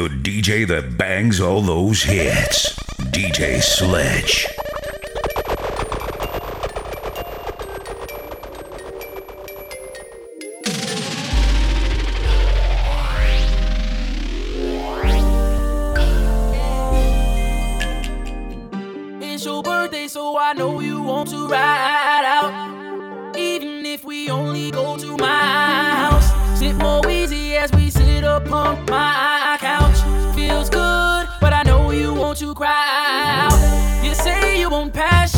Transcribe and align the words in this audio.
The 0.00 0.08
DJ 0.08 0.66
that 0.68 0.96
bangs 0.96 1.42
all 1.42 1.60
those 1.60 2.02
hits. 2.02 2.74
DJ 3.12 3.60
Sledge. 3.60 4.46
It's 19.20 19.44
your 19.44 19.62
birthday, 19.62 20.08
so 20.08 20.38
I 20.38 20.54
know 20.54 20.80
you 20.80 21.02
want 21.02 21.28
to 21.28 21.46
ride 21.46 22.24
out. 22.24 23.36
Even 23.36 23.84
if 23.84 24.06
we 24.06 24.30
only 24.30 24.70
go 24.70 24.96
to 24.96 25.18
my 25.18 25.26
house. 25.26 26.58
Sit 26.58 26.74
more 26.76 27.06
easy 27.06 27.54
as 27.56 27.70
we 27.72 27.90
sit 27.90 28.24
upon 28.24 28.86
my 28.86 29.39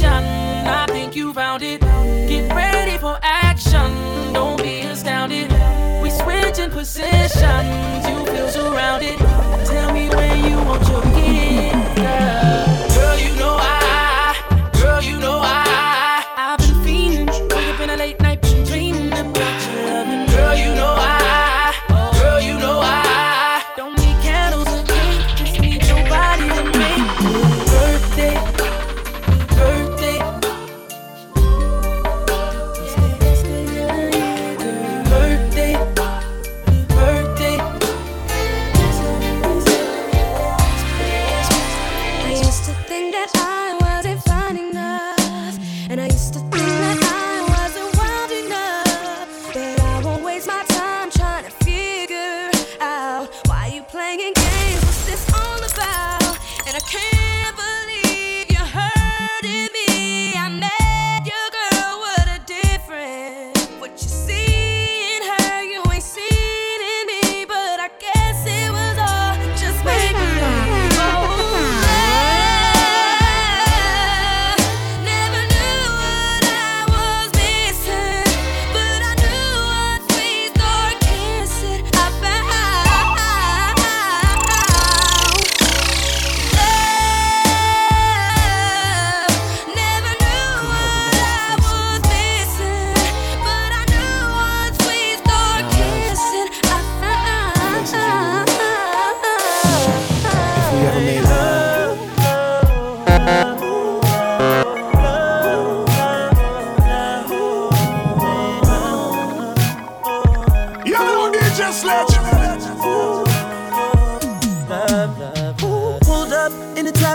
I 0.01 0.87
think 0.88 1.14
you 1.14 1.32
found 1.32 1.62
it. 1.62 1.82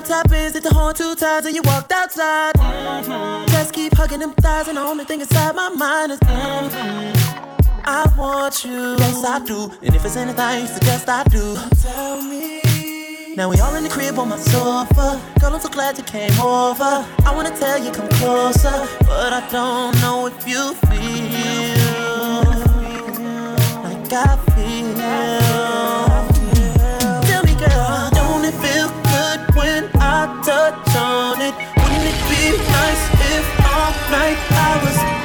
Top 0.07 0.31
ends, 0.31 0.53
hit 0.53 0.63
the 0.63 0.73
horn 0.73 0.95
two 0.95 1.16
times, 1.16 1.45
and 1.45 1.56
you 1.56 1.62
walked 1.66 1.91
outside. 1.91 2.53
Just 3.50 3.73
keep 3.73 3.94
hugging 3.94 4.19
them 4.19 4.34
thighs, 4.34 4.68
and 4.68 4.78
the 4.78 4.81
only 4.81 5.03
thing 5.03 5.19
inside 5.19 5.56
my 5.56 5.69
mind 5.69 6.13
is. 6.13 6.19
I 7.90 8.12
want 8.17 8.63
you, 8.66 8.96
yes 8.97 9.23
I 9.25 9.40
do. 9.46 9.72
And 9.81 9.96
if 9.96 10.06
it's 10.06 10.16
anything 10.16 10.62
you 10.62 10.67
suggest, 10.67 11.09
I 11.09 11.23
do. 11.25 11.57
Tell 11.81 12.22
me. 12.22 12.62
Now 13.35 13.50
we 13.50 13.59
all 13.59 13.75
in 13.75 13.84
the 13.84 13.90
crib 13.90 14.17
on 14.17 14.29
my 14.29 14.38
sofa. 14.38 15.22
Girl, 15.40 15.53
I'm 15.53 15.59
so 15.59 15.69
glad 15.69 15.97
you 15.97 16.03
came 16.03 16.40
over. 16.40 17.06
I 17.25 17.34
wanna 17.35 17.56
tell 17.57 17.78
you 17.78 17.91
come 17.91 18.09
closer, 18.09 18.88
but 19.01 19.31
I 19.34 19.47
don't 19.51 19.94
know 20.01 20.28
if 20.28 20.47
you 20.47 20.73
feel 20.88 21.78
like 23.84 24.13
I 24.13 24.38
feel. 24.56 25.77
Touch 30.47 30.96
on 30.96 31.41
it? 31.41 31.53
Wouldn't 31.75 32.08
it 32.08 32.19
be 32.31 32.56
nice 32.72 33.03
if 33.35 33.46
all 33.68 33.91
night 34.09 34.40
I 34.50 34.80
was 34.81 35.16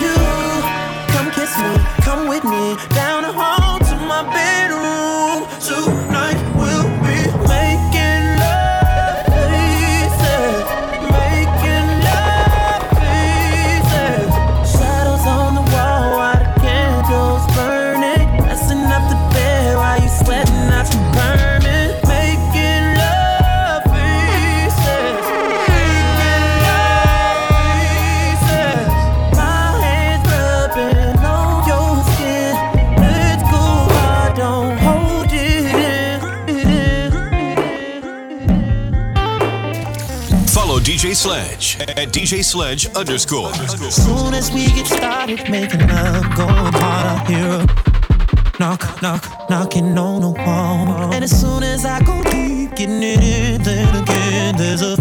at 42.03 42.09
DJ 42.09 42.45
Sledge 42.45 42.87
underscore. 42.97 43.53
Soon 43.91 44.35
as 44.35 44.51
we 44.51 44.67
get 44.67 44.87
started 44.87 45.49
making 45.49 45.87
love, 45.87 46.25
going 46.37 46.73
hard, 46.75 47.07
I 47.07 47.25
hear 47.29 47.47
a 47.47 48.59
knock, 48.59 49.01
knock, 49.03 49.49
knocking 49.49 49.97
on 49.97 50.23
the 50.23 50.31
wall. 50.31 51.13
And 51.13 51.23
as 51.23 51.31
soon 51.31 51.63
as 51.63 51.85
I 51.85 52.03
go 52.03 52.21
deep, 52.25 52.75
getting 52.75 53.03
it 53.03 53.23
in, 53.23 53.63
then 53.63 54.03
again, 54.03 54.57
there's 54.57 54.83
a 54.83 54.97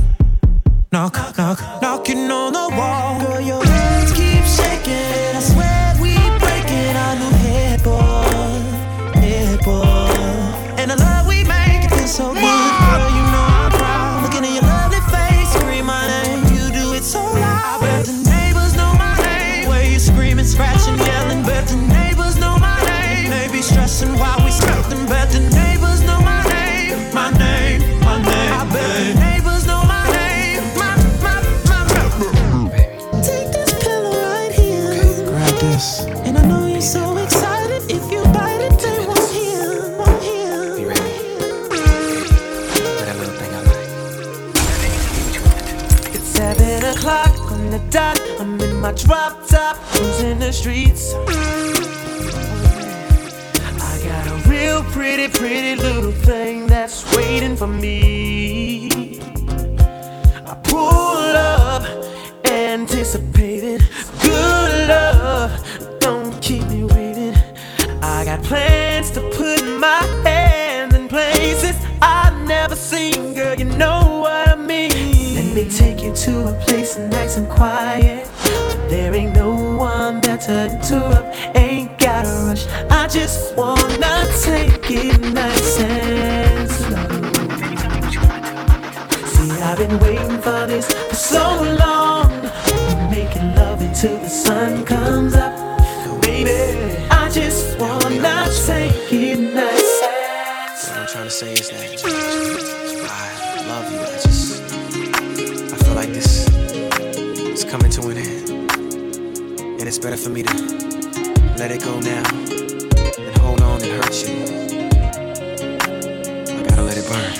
knock, 0.91 1.15
knock, 1.37 1.59
knocking 1.81 2.29
on 2.29 2.53
the 2.53 2.69
wall. 2.77 3.19
Girl, 3.19 3.41
your 3.41 3.65
hands 3.65 4.11
keep 4.11 4.43
shaking. 4.45 5.35
I 5.35 5.41
swear 5.41 5.95
we 6.01 6.13
breaking 6.39 6.95
our 6.95 7.15
new. 7.15 7.31
And 10.77 10.89
the 10.89 10.97
love 10.97 11.27
we 11.27 11.43
make, 11.43 11.89
so 12.07 12.33
good. 12.33 13.10
streets. 50.51 51.13
I 53.79 54.01
got 54.03 54.27
a 54.27 54.49
real 54.49 54.83
pretty, 54.91 55.27
pretty 55.29 55.75
little 55.81 56.11
thing 56.11 56.67
that's 56.67 57.03
waiting 57.15 57.55
for 57.55 57.67
me. 57.67 59.19
I 60.45 60.55
pull 60.63 61.35
up, 61.35 61.83
anticipated. 62.45 63.81
Good 64.21 64.87
love, 64.89 65.99
don't 65.99 66.41
keep 66.41 66.67
me 66.67 66.83
waiting. 66.83 67.35
I 68.01 68.25
got 68.25 68.43
plans 68.43 69.11
to 69.11 69.21
put 69.31 69.63
my 69.79 70.03
hands 70.23 70.95
in 70.95 71.07
places 71.07 71.75
I've 72.01 72.45
never 72.47 72.75
seen, 72.75 73.33
girl. 73.33 73.55
You 73.55 73.65
know 73.65 74.21
what 74.21 74.49
I 74.49 74.55
mean. 74.55 75.35
Let 75.35 75.55
me 75.55 75.69
take 75.69 76.03
you 76.03 76.13
to 76.13 76.49
a 76.49 76.53
place 76.65 76.97
nice 76.97 77.37
and 77.37 77.47
quiet. 77.49 78.27
There 78.89 79.13
ain't 79.15 79.33
no 79.33 79.40
nothing 80.51 80.81
to 80.81 81.05
up, 81.17 81.55
ain't 81.55 81.97
got 81.97 82.23
to 82.25 82.31
rush. 82.47 82.65
I 82.89 83.07
just 83.07 83.55
wanna 83.55 84.15
take 84.43 84.85
it 84.89 85.19
nice 85.33 85.79
and 85.79 86.69
slow. 86.69 87.07
See, 89.33 89.51
I've 89.67 89.77
been 89.77 89.97
waiting 89.99 90.37
for 90.45 90.67
this 90.67 90.87
for 91.09 91.15
so 91.15 91.45
long. 91.83 92.29
Making 93.09 93.55
love 93.55 93.81
until 93.81 94.17
the 94.17 94.29
sun 94.29 94.85
comes 94.85 95.35
up, 95.35 95.53
baby. 96.21 96.97
I 97.09 97.29
just 97.29 97.79
wanna 97.79 98.45
take 98.67 99.13
it 99.13 99.39
nice 99.39 99.93
and 100.05 100.77
slow. 100.79 100.91
What 100.91 100.97
I'm 100.99 101.07
trying 101.13 101.29
to 101.31 101.35
say 101.41 101.53
is 101.53 101.69
that 101.69 101.81
I 103.09 103.27
love 103.69 103.87
you. 103.91 103.99
I 103.99 104.11
just 104.25 104.63
I 105.73 105.77
feel 105.83 105.95
like 105.95 106.09
this 106.09 106.47
is 107.55 107.63
coming 107.63 107.91
to 107.91 108.01
an 108.09 108.17
end 108.17 108.40
it's 109.91 109.99
better 109.99 110.15
for 110.15 110.29
me 110.29 110.41
to 110.41 110.53
let 111.57 111.69
it 111.69 111.83
go 111.83 111.99
now 111.99 112.23
and 113.19 113.37
hold 113.39 113.59
on 113.59 113.81
and 113.81 113.91
hurt 113.91 114.25
you. 114.25 114.39
I 116.47 116.63
gotta 116.63 116.83
let 116.83 116.95
it 116.95 117.05
burn. 117.09 117.33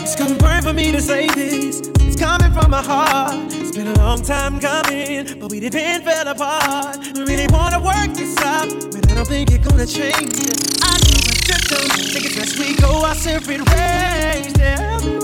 It's 0.00 0.16
gonna 0.16 0.34
burn 0.36 0.62
for 0.62 0.72
me 0.72 0.92
to 0.92 1.02
say 1.02 1.26
this. 1.28 1.80
It's 2.00 2.16
coming 2.16 2.50
from 2.52 2.70
my 2.70 2.80
heart. 2.80 3.34
It's 3.52 3.76
been 3.76 3.88
a 3.88 3.98
long 3.98 4.22
time 4.22 4.60
coming, 4.60 5.38
but 5.38 5.50
we 5.50 5.60
didn't 5.60 6.04
fell 6.04 6.26
apart. 6.26 6.96
We 7.16 7.20
really 7.24 7.48
wanna 7.50 7.80
work 7.80 8.16
this 8.16 8.34
out, 8.38 8.70
but 8.90 9.12
I 9.12 9.16
don't 9.16 9.28
think 9.28 9.50
it's 9.50 9.68
gonna 9.68 9.84
change. 9.84 10.40
It. 10.40 10.80
I 10.82 10.96
just 11.04 11.26
my 11.28 11.34
symptoms. 11.44 12.12
Think 12.14 12.24
it's 12.24 12.34
best 12.34 12.58
we 12.58 12.76
go 12.76 13.04
our 13.04 13.14
separate 13.14 13.60
ways. 13.60 14.54
Tell 14.54 15.00
me 15.04 15.18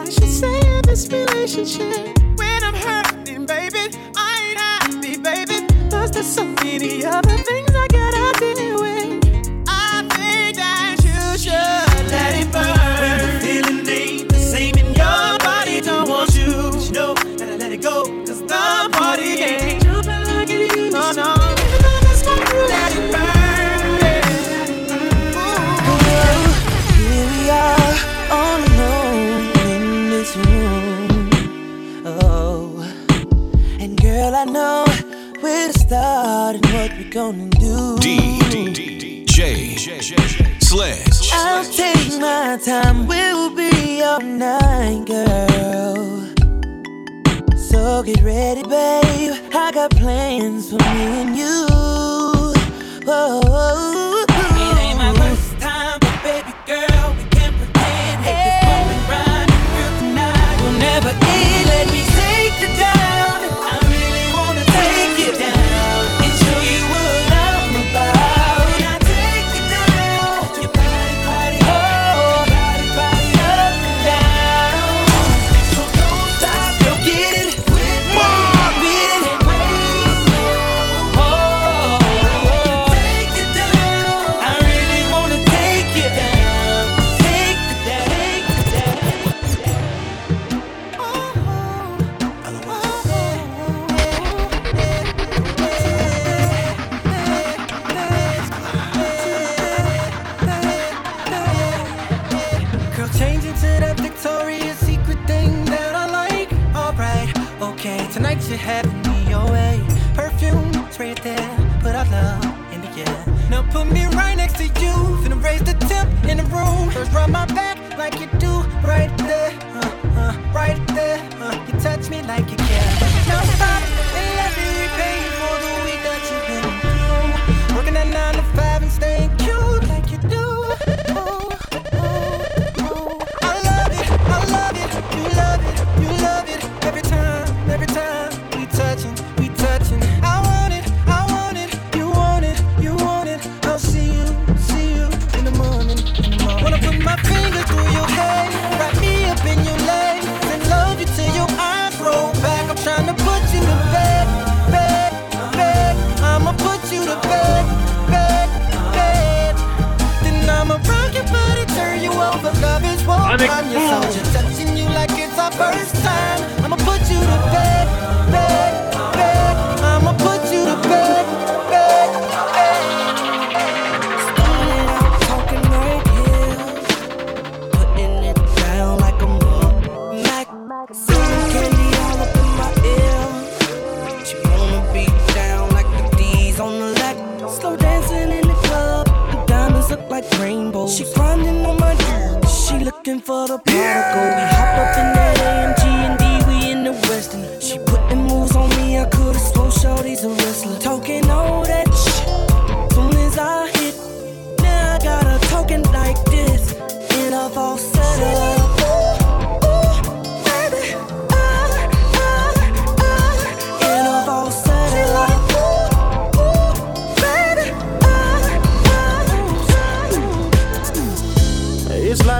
I 0.00 0.08
should 0.08 0.32
say 0.40 0.58
in 0.58 0.80
this 0.86 1.06
relationship. 1.12 2.21
there's 6.22 6.34
so 6.36 6.44
many 6.44 7.04
other 7.04 7.36
things. 7.36 7.71
Sledge. 39.82 41.30
I'll 41.32 41.64
take 41.64 42.20
my 42.20 42.56
time, 42.64 43.08
we'll 43.08 43.52
be 43.52 44.00
all 44.00 44.20
night, 44.20 45.02
girl. 45.06 46.28
So 47.56 48.04
get 48.04 48.22
ready, 48.22 48.62
babe. 48.62 49.34
I 49.52 49.72
got 49.74 49.90
plans 49.90 50.70
for 50.70 50.76
me 50.76 51.22
and 51.22 51.36
you. 51.36 51.66
Whoa. 53.04 53.81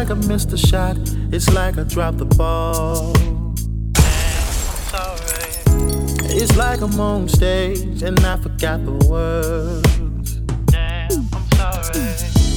Like 0.03 0.11
I 0.11 0.27
missed 0.27 0.53
a 0.53 0.57
shot. 0.57 0.97
It's 1.31 1.49
like 1.55 1.79
I 1.79 1.85
dropped 1.85 2.19
the 2.19 2.25
ball. 2.25 3.13
I'm 3.17 3.55
sorry. 4.91 5.45
It's 6.35 6.57
like 6.57 6.81
I'm 6.81 6.99
on 6.99 7.29
stage 7.29 8.03
and 8.03 8.19
I 8.27 8.37
forgot 8.37 8.85
the 8.85 8.95
words. 9.09 10.41
Damn, 10.73 11.29
I'm 11.33 11.47
sorry. 11.53 12.01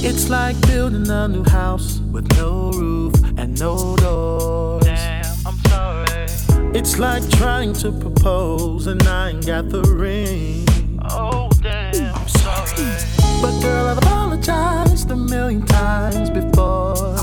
It's 0.08 0.28
like 0.28 0.60
building 0.66 1.08
a 1.08 1.28
new 1.28 1.44
house 1.44 2.00
with 2.10 2.26
no 2.36 2.72
roof 2.72 3.14
and 3.36 3.56
no 3.60 3.96
doors. 3.98 4.84
Damn, 4.84 5.24
I'm 5.46 5.58
sorry. 5.70 6.26
It's 6.74 6.98
like 6.98 7.22
trying 7.30 7.74
to 7.74 7.92
propose 7.92 8.88
and 8.88 9.00
I 9.04 9.30
ain't 9.30 9.46
got 9.46 9.68
the 9.68 9.82
ring. 9.82 10.66
Oh, 11.10 11.48
damn, 11.62 12.12
I'm 12.12 12.28
sorry. 12.28 12.96
But 13.40 13.60
girl, 13.60 13.86
I've 13.86 13.98
apologized 13.98 15.08
a 15.12 15.16
million 15.16 15.64
times 15.64 16.28
before. 16.30 17.15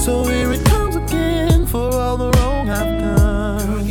So 0.00 0.24
here 0.24 0.50
it 0.50 0.64
comes 0.64 0.96
again 0.96 1.66
for 1.66 1.94
all 1.94 2.16
the 2.16 2.30
wrong 2.38 2.70
I've 2.70 3.00
done. 3.00 3.84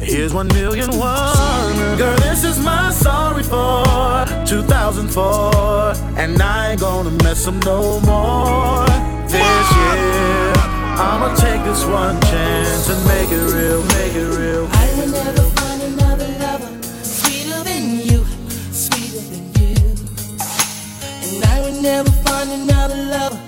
Here's 0.00 0.34
one 0.34 0.48
million 0.48 0.90
one. 0.98 1.96
Girl, 1.96 2.16
this 2.16 2.42
is 2.42 2.58
my 2.58 2.90
sorry 2.90 3.44
for 3.44 4.26
2004. 4.44 5.94
And 6.18 6.42
I 6.42 6.72
ain't 6.72 6.80
gonna 6.80 7.10
mess 7.22 7.46
up 7.46 7.54
no 7.64 8.00
more 8.00 8.86
this 9.28 9.66
year. 9.78 10.52
I'ma 10.98 11.32
take 11.36 11.62
this 11.62 11.84
one 11.84 12.20
chance 12.22 12.88
and 12.88 13.06
make 13.06 13.30
it 13.30 13.54
real, 13.54 13.84
make 13.84 14.14
it 14.16 14.36
real. 14.36 14.66
I 14.72 14.94
will 14.96 15.12
never 15.12 15.42
find 15.60 15.82
another 15.82 16.28
lover 16.40 16.82
sweeter 17.04 17.62
than 17.62 18.00
you, 18.00 18.24
sweeter 18.72 19.22
than 19.30 19.44
you. 19.62 19.78
And 21.22 21.44
I 21.44 21.60
will 21.60 21.80
never 21.80 22.10
find 22.26 22.50
another 22.50 22.96
lover 22.96 23.41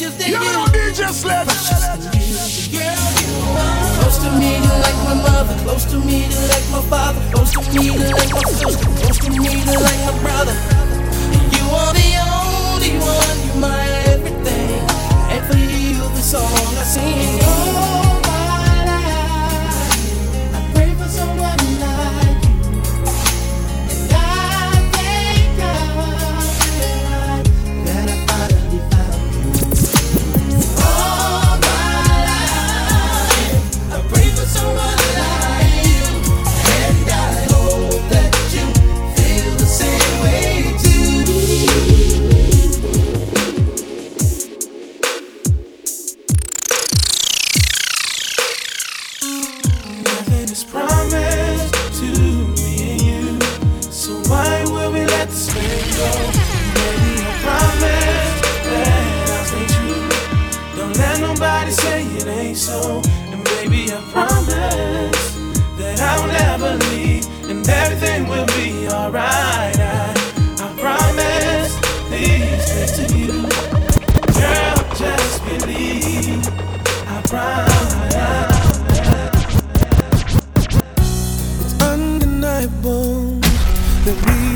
more 0.00 0.10
precious 0.10 0.16
than 0.16 0.30
you. 0.30 0.92
DJ 0.92 1.08
Sledge. 1.12 1.46
Precious 1.46 1.86
than. 1.86 2.70
Girl, 2.72 3.08
you 3.20 3.32
are 3.58 4.00
close 4.00 4.18
to 4.18 4.30
me, 4.38 4.56
you 4.56 4.72
like 4.80 4.98
my 5.04 5.14
mother. 5.14 5.54
Close 5.64 5.84
to 5.86 5.98
me, 5.98 6.24
you 6.24 6.40
like 6.48 6.66
my 6.70 6.82
father. 6.88 7.20
Close 7.32 7.52
to 7.52 7.60
me, 7.72 7.86
you 7.86 7.98
like 7.98 8.32
my 8.32 8.42
sister. 8.50 8.86
Close 9.00 9.18
to 9.18 9.30
me, 9.30 9.36
you 9.36 9.80
like 9.80 10.00
my 10.06 10.18
brother. 10.22 10.54
You 11.56 11.64
are 11.80 11.92
the 11.92 12.10
only 12.32 12.98
one, 12.98 13.38
you're 13.46 13.60
my 13.60 13.84
everything. 14.06 14.80
And 15.32 15.44
for 15.46 15.58
you, 15.58 16.00
the 16.16 16.22
song 16.22 16.44
I 16.44 16.84
sing. 16.84 17.40
All 17.44 18.09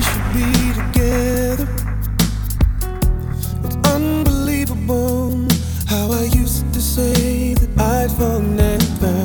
should 0.05 0.27
be 0.37 0.49
together. 0.81 1.69
It's 3.65 3.77
unbelievable 3.97 5.47
how 5.87 6.13
I 6.13 6.25
used 6.43 6.73
to 6.75 6.81
say 6.81 7.55
that 7.55 7.71
I'd 7.79 8.11
fall 8.13 8.41
never. 8.41 9.17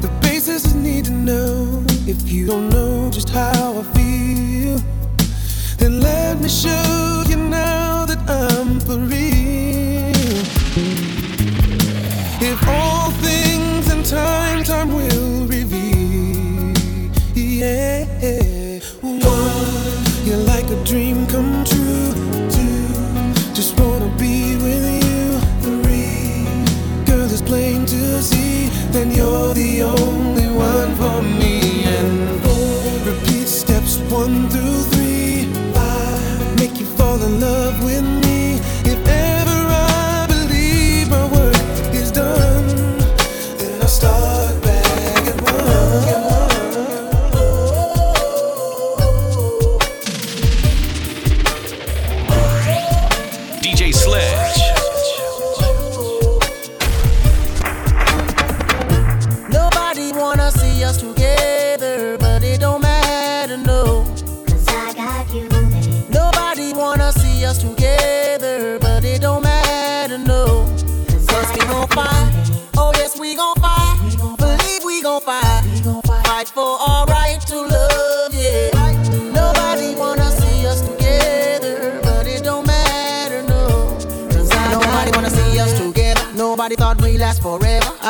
The 0.00 0.10
basis 0.20 0.74
I 0.74 0.78
need 0.78 1.04
to 1.06 1.12
know 1.12 1.84
if 2.06 2.30
you 2.30 2.46
don't 2.46 2.68
know 2.70 3.10
just 3.10 3.30
how 3.30 3.78
I 3.80 3.82
feel. 3.94 4.78
Then 5.78 6.00
let 6.00 6.40
me 6.40 6.48
show 6.48 7.11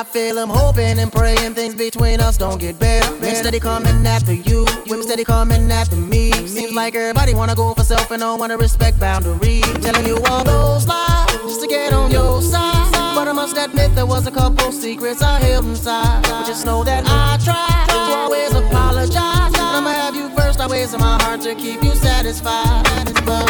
I 0.02 0.04
feel 0.04 0.37
I'm 0.37 0.49
hoping 0.49 0.99
and 0.99 1.12
praying 1.12 1.54
things 1.54 1.76
between 1.76 2.18
us 2.18 2.37
don't 2.37 2.59
get 2.59 2.76
better. 2.76 3.09
Men 3.21 3.37
steady 3.37 3.61
coming 3.61 4.04
after 4.04 4.32
you, 4.32 4.66
women 4.88 5.04
steady 5.04 5.23
coming 5.23 5.71
after 5.71 5.94
me. 5.94 6.32
Seems 6.49 6.73
like 6.73 6.97
everybody 6.97 7.35
wanna 7.35 7.54
go 7.54 7.73
for 7.73 7.85
self 7.85 8.11
and 8.11 8.18
don't 8.18 8.40
wanna 8.40 8.56
respect 8.56 8.99
boundaries. 8.99 9.62
Telling 9.80 10.04
you 10.04 10.18
all 10.28 10.42
those 10.42 10.88
lies 10.88 11.30
just 11.47 11.61
to 11.61 11.68
get 11.68 11.92
on 11.92 12.11
your 12.11 12.42
side. 12.42 12.90
But 13.14 13.28
I 13.28 13.32
must 13.32 13.56
admit 13.56 13.94
there 13.94 14.04
was 14.04 14.26
a 14.26 14.32
couple 14.32 14.73
secrets 14.73 15.23
I 15.23 15.38
held 15.38 15.66
inside. 15.66 16.25
But 16.25 16.47
just 16.47 16.66
know 16.66 16.82
that 16.82 17.04
I 17.06 17.38
tried 17.38 17.87
to 17.90 18.16
always 18.16 18.50
apologize. 18.50 19.54
And 19.54 19.76
I'ma 19.78 19.90
have 19.90 20.16
you 20.16 20.30
first, 20.30 20.59
always 20.59 20.92
in 20.92 20.99
my 20.99 21.23
heart 21.23 21.42
to 21.42 21.54
keep 21.54 21.80
you 21.80 21.94
satisfied. 21.94 23.14
But 23.25 23.47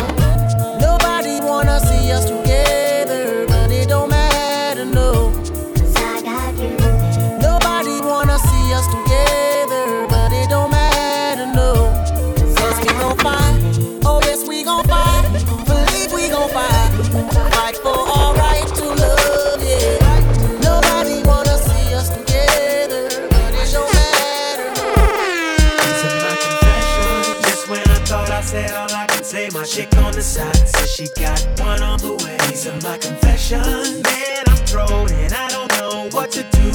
nobody 0.78 1.40
wanna 1.40 1.80
see 1.80 2.12
us 2.12 2.26
together, 2.26 2.51
my 29.62 29.66
chick 29.66 29.96
on 29.98 30.12
the 30.12 30.20
side. 30.20 30.56
Says 30.56 30.90
she 30.90 31.06
got 31.14 31.38
one 31.60 31.82
on 31.82 31.98
the 32.00 32.14
way. 32.24 32.36
These 32.48 32.66
are 32.66 32.80
my 32.82 32.98
confessions. 32.98 34.02
Man, 34.02 34.42
I'm 34.48 34.56
thrown 34.66 35.08
and 35.12 35.32
I 35.32 35.48
don't 35.50 35.70
know 35.78 36.08
what 36.10 36.32
to 36.32 36.42
do. 36.42 36.68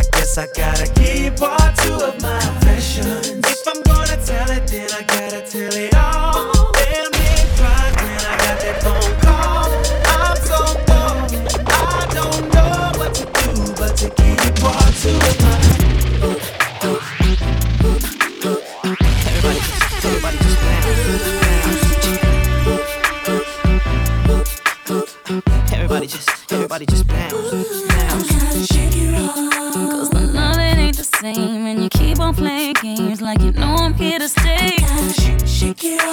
I 0.00 0.02
guess 0.16 0.38
I 0.38 0.46
gotta 0.46 0.88
keep 0.94 1.36
part 1.36 1.76
two 1.84 1.92
of 2.00 2.16
my 2.22 2.40
confessions. 2.40 3.44
If 3.44 3.68
I'm 3.68 3.82
gonna 3.82 4.16
tell 4.24 4.50
it, 4.56 4.66
then 4.68 4.88
I 4.90 5.02
gotta 5.02 5.42
tell 5.44 5.74
it 5.84 5.94
all. 5.94 6.72
Damn, 6.80 7.12
they 7.12 7.44
cried 7.60 7.94
when 8.00 8.20
I 8.24 8.34
got 8.44 8.56
that 8.64 8.76
phone 8.84 9.12
call. 9.20 9.68
I'm 10.16 10.36
so 10.48 10.60
bored. 10.88 11.28
I 11.68 12.08
don't 12.16 12.44
know 12.54 13.00
what 13.00 13.12
to 13.20 13.24
do 13.36 13.52
but 13.76 13.92
to 14.00 14.08
keep 14.08 14.54
part 14.64 14.94
two 15.02 15.12
of 15.12 15.36
my 15.44 15.59
keep 32.40 32.46
on 32.46 32.74
playing 32.74 32.74
games 32.96 33.20
like 33.20 33.40
you 33.40 33.52
know 33.52 33.74
I'm 33.76 33.94
here 33.94 34.18
to 34.18 34.28
stay. 34.28 34.76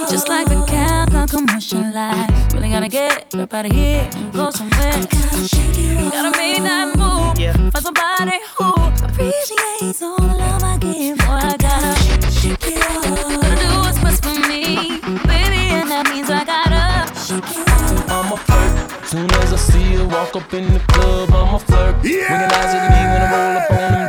Just 0.09 0.27
like 0.29 0.47
the 0.47 0.55
Capcom 0.67 1.29
commercial 1.29 1.81
life. 1.93 2.53
Really 2.53 2.69
gotta 2.69 2.89
get 2.89 3.33
up 3.35 3.53
out 3.53 3.65
of 3.65 3.71
here 3.71 4.09
and 4.13 4.33
go 4.33 4.49
somewhere. 4.51 4.91
Gotta 6.11 6.37
make 6.37 6.63
that 6.63 6.95
move. 6.95 7.71
Find 7.71 7.83
somebody 7.83 8.39
who 8.57 8.69
appreciates 9.05 10.01
all 10.01 10.17
the 10.17 10.35
love 10.37 10.63
I 10.63 10.77
give. 10.77 11.17
Boy, 11.17 11.25
I 11.25 11.57
gotta 11.57 12.31
shake 12.31 12.67
it 12.67 12.79
Gotta 12.81 13.55
do 13.61 13.69
what's 13.79 13.99
best 13.99 14.23
for 14.23 14.39
me, 14.47 14.99
baby, 15.25 15.63
and 15.77 15.89
that 15.91 16.09
means 16.09 16.29
I 16.29 16.43
gotta 16.43 17.13
shake 17.15 17.43
it 17.43 17.67
I'm 18.09 18.31
a 18.31 18.37
flirt. 18.37 19.05
Soon 19.07 19.31
as 19.31 19.53
I 19.53 19.57
see 19.57 19.95
her 19.95 20.07
walk 20.07 20.35
up 20.35 20.53
in 20.53 20.73
the 20.73 20.79
club, 20.79 21.29
I'm 21.31 21.55
a 21.55 21.59
flirt. 21.59 21.95
Yeah. 22.03 22.41
When 22.41 22.51
eyes 22.51 22.73
at 22.75 22.83
me 22.91 23.01
when 23.11 23.21
I 23.21 23.31
roll 23.31 23.57
up 23.57 23.71
on 23.71 23.91
them 23.93 24.06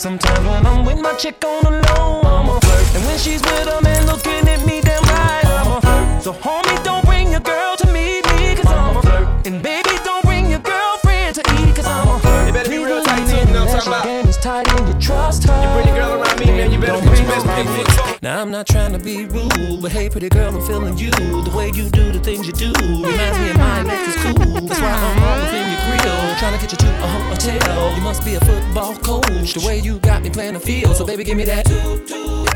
Sometimes 0.00 0.46
when 0.48 0.64
I'm 0.64 0.86
with 0.86 0.98
my 0.98 1.12
chick 1.12 1.44
on 1.44 1.62
the 1.62 1.72
low, 1.72 2.22
I'm 2.22 2.48
a 2.48 2.58
flirt. 2.58 2.94
And 2.96 3.04
when 3.04 3.18
she's 3.18 3.42
with 3.42 3.68
a 3.68 3.82
man 3.82 4.06
looking 4.06 4.48
at 4.48 4.64
me 4.64 4.80
damn 4.80 5.02
right, 5.02 5.44
I'm 5.44 5.72
a 5.76 5.80
flirt. 5.82 6.22
So 6.22 6.32
homie, 6.32 6.82
don't 6.82 7.04
bring 7.04 7.30
your 7.30 7.40
girl 7.40 7.76
to 7.76 7.86
meet 7.92 8.24
me, 8.32 8.54
cause 8.56 8.64
I'm 8.64 8.96
a 8.96 9.02
flirt. 9.02 9.46
And 9.46 9.62
baby, 9.62 9.90
don't 10.02 10.24
bring 10.24 10.48
your 10.48 10.60
girlfriend 10.60 11.34
to 11.34 11.42
eat, 11.60 11.76
cause 11.76 11.84
I'm 11.84 12.08
a 12.08 12.18
flirt. 12.18 12.46
You 12.46 12.52
better 12.54 12.70
be 12.70 12.78
real 12.78 13.02
tight, 13.02 13.28
you 13.28 13.52
know 13.52 13.66
what 13.66 13.74
I'm 13.74 13.76
talking 13.76 13.88
about? 13.88 14.04
Game 14.04 14.26
is 14.26 14.38
tight 14.38 14.68
and 14.72 14.88
you 14.88 14.98
trust 14.98 15.44
her. 15.44 15.62
You 15.62 15.68
bring 15.74 15.94
your 15.94 15.96
girl 15.96 16.22
around 16.22 16.40
me, 16.40 16.46
man, 16.46 16.72
you 16.72 16.80
better 16.80 17.06
put 17.06 17.18
your 17.18 17.28
best 17.28 17.44
her 17.44 18.09
Now 18.22 18.42
I'm 18.42 18.50
not 18.50 18.66
trying 18.66 18.92
to 18.92 18.98
be 18.98 19.24
rude, 19.24 19.80
but 19.80 19.92
hey, 19.92 20.10
pretty 20.10 20.28
girl, 20.28 20.54
I'm 20.54 20.60
feeling 20.66 20.98
you. 20.98 21.10
The 21.10 21.50
way 21.56 21.68
you 21.68 21.88
do 21.88 22.12
the 22.12 22.20
things 22.20 22.46
you 22.46 22.52
do 22.52 22.68
reminds 22.68 23.38
me 23.38 23.48
of 23.48 23.56
my 23.56 23.80
is 23.80 24.16
cool. 24.20 24.60
That's 24.60 24.78
why 24.78 24.92
I'm 24.92 25.22
all 25.24 25.40
within 25.40 25.72
your 25.72 25.80
grill, 25.88 26.36
trying 26.36 26.52
to 26.52 26.60
get 26.60 26.70
you 26.70 26.76
to 26.76 26.88
a 27.02 27.06
hotel. 27.32 27.96
You 27.96 28.02
must 28.02 28.22
be 28.22 28.34
a 28.34 28.40
football 28.40 28.94
coach. 28.96 29.54
The 29.54 29.64
way 29.66 29.78
you 29.78 29.98
got 30.00 30.22
me 30.22 30.28
playing 30.28 30.52
the 30.52 30.60
field, 30.60 30.96
so 30.96 31.06
baby, 31.06 31.24
give 31.24 31.38
me 31.38 31.44
that, 31.44 31.66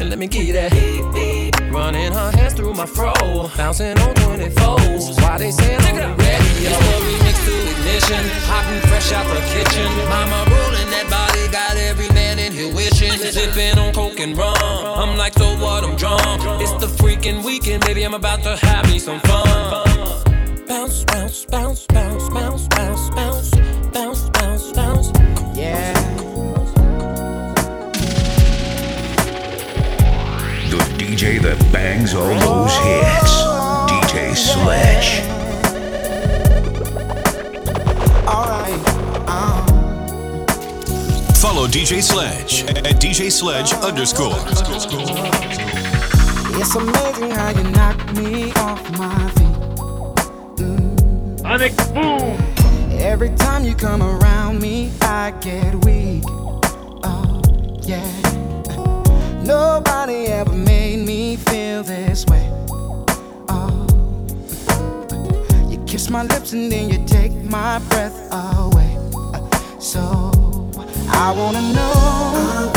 and 0.00 0.10
let 0.10 0.18
me 0.18 0.26
give 0.26 0.44
you 0.44 0.52
that. 0.52 0.70
Running 1.72 2.12
her 2.12 2.30
hands 2.32 2.52
through 2.52 2.74
my 2.74 2.84
fro, 2.84 3.14
bouncing 3.56 3.98
on 4.00 4.14
24s. 4.16 5.22
Why 5.22 5.38
they 5.38 5.50
say 5.50 5.76
I'm 5.76 5.96
the 5.96 6.08
radio? 6.22 6.76
Remix 7.08 7.40
to 7.46 7.54
ignition, 7.72 8.20
hot 8.44 8.66
and 8.68 8.82
fresh 8.90 9.12
out 9.12 9.24
the 9.32 9.40
kitchen. 9.48 9.88
Mama 10.12 10.44
rolling 10.44 10.90
that 10.92 11.08
body, 11.08 11.48
got 11.50 11.74
every 11.78 12.10
man 12.10 12.38
in 12.38 12.52
here 12.52 12.72
wishing. 12.74 13.12
Sipping 13.12 13.78
on 13.78 13.94
coke 13.94 14.20
and 14.20 14.36
rum. 14.36 14.54
I'm 14.60 15.16
like, 15.16 15.32
so 15.32 15.53
what? 15.56 15.84
I'm 15.84 15.96
drunk. 15.96 16.20
It's 16.60 16.72
the 16.72 16.86
freaking 16.86 17.44
weekend, 17.44 17.84
baby. 17.84 18.02
I'm 18.04 18.14
about 18.14 18.42
to 18.42 18.56
have 18.56 18.90
me 18.90 18.98
some 18.98 19.20
fun. 19.20 19.84
Bounce, 20.66 21.04
bounce, 21.04 21.44
bounce, 21.46 21.86
bounce, 21.86 22.28
bounce, 22.28 22.68
bounce, 22.68 23.10
bounce, 23.10 23.50
bounce, 23.92 24.30
bounce, 24.30 24.72
bounce. 24.72 25.12
Yeah. 25.56 25.92
The 30.70 30.78
DJ 30.98 31.40
that 31.42 31.58
bangs 31.72 32.14
all 32.14 32.28
those 32.28 32.74
hits. 32.78 33.34
DJ 33.90 34.36
Sledge. 34.36 35.23
Follow 41.44 41.66
DJ 41.66 42.02
Sledge 42.02 42.64
at 42.70 42.98
DJ 43.02 43.30
Sledge 43.30 43.74
underscore. 43.74 44.32
It's 46.58 46.74
amazing 46.74 47.30
how 47.32 47.50
you 47.50 47.62
knock 47.64 48.16
me 48.16 48.50
off 48.52 48.90
my 48.96 49.28
feet. 49.36 49.58
Mm. 50.64 51.40
Sonic 51.40 51.76
boom. 51.92 52.98
Every 52.98 53.28
time 53.36 53.66
you 53.66 53.74
come 53.74 54.02
around 54.02 54.62
me, 54.62 54.90
I 55.02 55.32
get 55.42 55.74
weak. 55.84 56.24
Oh, 57.04 57.42
yeah. 57.82 58.10
Nobody 59.44 60.28
ever 60.28 60.54
made 60.54 61.06
me 61.06 61.36
feel 61.36 61.82
this 61.82 62.24
way. 62.24 62.48
Oh, 63.50 63.86
you 65.68 65.76
kiss 65.84 66.08
my 66.08 66.22
lips 66.22 66.54
and 66.54 66.72
then 66.72 66.88
you 66.88 67.04
take 67.06 67.32
my 67.50 67.80
breath 67.90 68.32
away. 68.32 68.96
Uh, 69.34 69.78
so 69.78 70.33
I 71.16 71.32
wanna 71.32 71.62
know. 71.72 72.73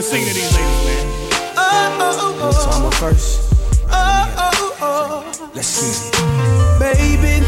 To 0.00 0.06
sing 0.06 0.24
to 0.24 0.32
these 0.32 0.56
ladies, 0.56 0.84
man. 0.86 1.06
Oh, 1.56 1.98
oh, 2.00 2.38
oh. 2.40 2.52
So 2.52 2.70
I'm 2.70 2.86
up 2.86 2.94
first. 2.94 3.52
Let's 5.54 5.76
get 5.76 5.92
it. 5.92 6.14
Baby, 6.80 7.44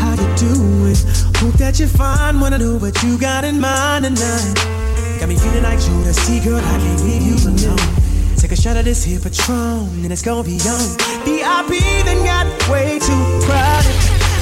how 0.00 0.12
you 0.16 0.28
doing? 0.36 0.96
Hope 1.36 1.56
that 1.60 1.78
you're 1.78 1.88
fine. 1.88 2.40
Wanna 2.40 2.58
know 2.58 2.78
what 2.78 3.02
you 3.02 3.18
got 3.18 3.44
in 3.44 3.60
mind 3.60 4.04
tonight. 4.04 4.54
Got 5.20 5.28
me 5.28 5.36
feeling 5.36 5.62
like 5.62 5.78
Judas 5.80 6.16
T, 6.26 6.40
girl. 6.40 6.56
I 6.56 6.78
can't 6.80 7.02
leave 7.04 7.20
you 7.20 7.36
alone. 7.44 7.76
Take 8.36 8.52
a 8.52 8.56
shot 8.56 8.78
of 8.78 8.86
this 8.86 9.04
here 9.04 9.20
Patron, 9.20 10.00
and 10.00 10.10
it's 10.10 10.22
gonna 10.22 10.42
be 10.42 10.56
on. 10.64 10.88
VIP 11.28 11.84
then 12.08 12.24
got 12.24 12.46
way 12.70 12.98
too 12.98 13.24
crowded. 13.44 13.96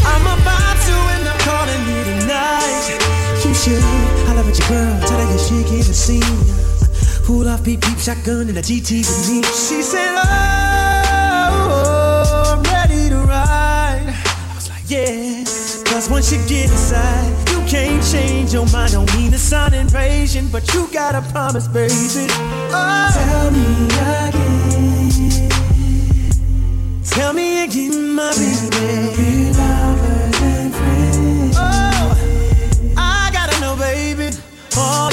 I'm 0.07 0.23
about 0.23 0.79
to 0.87 0.95
end 1.19 1.27
up 1.27 1.39
calling 1.43 1.83
you 1.91 2.01
tonight. 2.07 3.03
You 3.43 3.53
should 3.55 3.83
holler 4.31 4.47
at 4.47 4.55
your 4.55 4.69
girl, 4.69 4.95
tell 5.09 5.19
her 5.19 5.33
you 5.33 5.39
should 5.43 5.67
get 5.67 5.89
a 5.89 5.95
scene. 5.95 6.68
Pull 7.29 7.47
off 7.47 7.63
peep 7.63 7.83
peep 7.83 7.99
shotgun 7.99 8.49
in 8.49 8.57
a 8.57 8.63
GT 8.63 9.05
with 9.05 9.29
me. 9.29 9.43
She 9.43 9.83
said, 9.83 10.15
oh, 10.17 10.23
oh, 11.45 12.25
oh, 12.25 12.55
I'm 12.57 12.63
ready 12.63 13.11
to 13.11 13.17
ride. 13.17 14.07
I 14.09 14.55
was 14.55 14.71
like, 14.71 14.85
Yeah. 14.87 15.45
Cause 15.85 16.09
once 16.09 16.33
you 16.33 16.39
get 16.49 16.71
inside, 16.71 17.29
you 17.51 17.61
can't 17.67 18.03
change 18.03 18.55
your 18.55 18.65
mind. 18.73 18.93
Don't 18.93 19.15
mean 19.15 19.31
to 19.33 19.39
sound 19.39 19.75
invasion, 19.75 20.49
but 20.51 20.73
you 20.73 20.89
gotta 20.91 21.21
promise, 21.31 21.69
baby. 21.69 21.93
Oh, 22.73 23.11
tell 23.13 23.51
me 23.51 23.89
again. 24.25 25.51
Tell 27.05 27.35
me 27.35 27.63
again, 27.65 28.15
my 28.15 28.33
baby. 28.33 29.53
Oh, 31.59 32.15
I 32.97 33.29
gotta 33.35 33.61
know, 33.61 33.77
baby. 33.77 34.31
Oh, 34.79 35.11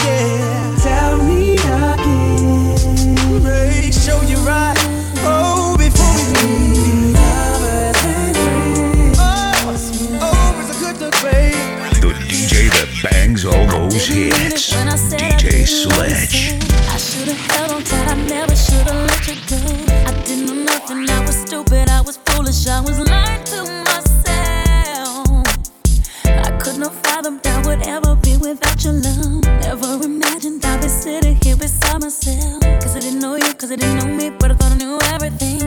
those 14.07 14.15
hits. 14.15 14.73
DJ 15.13 15.67
Sledge. 15.67 16.53
I 16.89 16.97
should've 16.97 17.37
held 17.51 17.71
on 17.71 17.83
tight, 17.83 18.07
I 18.07 18.15
never 18.15 18.55
should've 18.55 18.93
let 18.93 19.27
you 19.27 19.35
go. 19.47 19.57
I 20.05 20.23
didn't 20.25 20.47
know 20.47 20.63
nothing, 20.63 21.09
I 21.09 21.25
was 21.25 21.35
stupid, 21.35 21.89
I 21.89 22.01
was 22.01 22.17
foolish, 22.17 22.67
I 22.67 22.81
was 22.81 22.99
lying 22.99 23.43
to 23.45 23.63
myself. 23.89 25.27
I 26.25 26.51
could 26.59 26.77
not 26.77 26.93
fathom 27.03 27.39
that 27.43 27.65
would 27.65 27.81
ever 27.87 28.15
be 28.15 28.37
without 28.37 28.83
your 28.83 28.93
love. 28.93 29.43
Never 29.43 30.03
imagined 30.03 30.63
I'd 30.65 30.81
be 30.81 30.87
sitting 30.87 31.37
here 31.41 31.57
beside 31.57 32.01
myself. 32.01 32.61
Cause 32.81 32.95
I 32.95 32.99
didn't 32.99 33.19
know 33.19 33.35
you, 33.35 33.53
cause 33.53 33.71
I 33.71 33.75
didn't 33.75 33.97
know 33.99 34.13
me, 34.13 34.29
but 34.29 34.51
I 34.51 34.55
thought 34.55 34.71
I 34.71 34.77
knew 34.77 34.99
everything. 35.13 35.64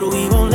Nothing. 0.00 0.10
But 0.10 0.14
we 0.14 0.28
won't 0.28 0.45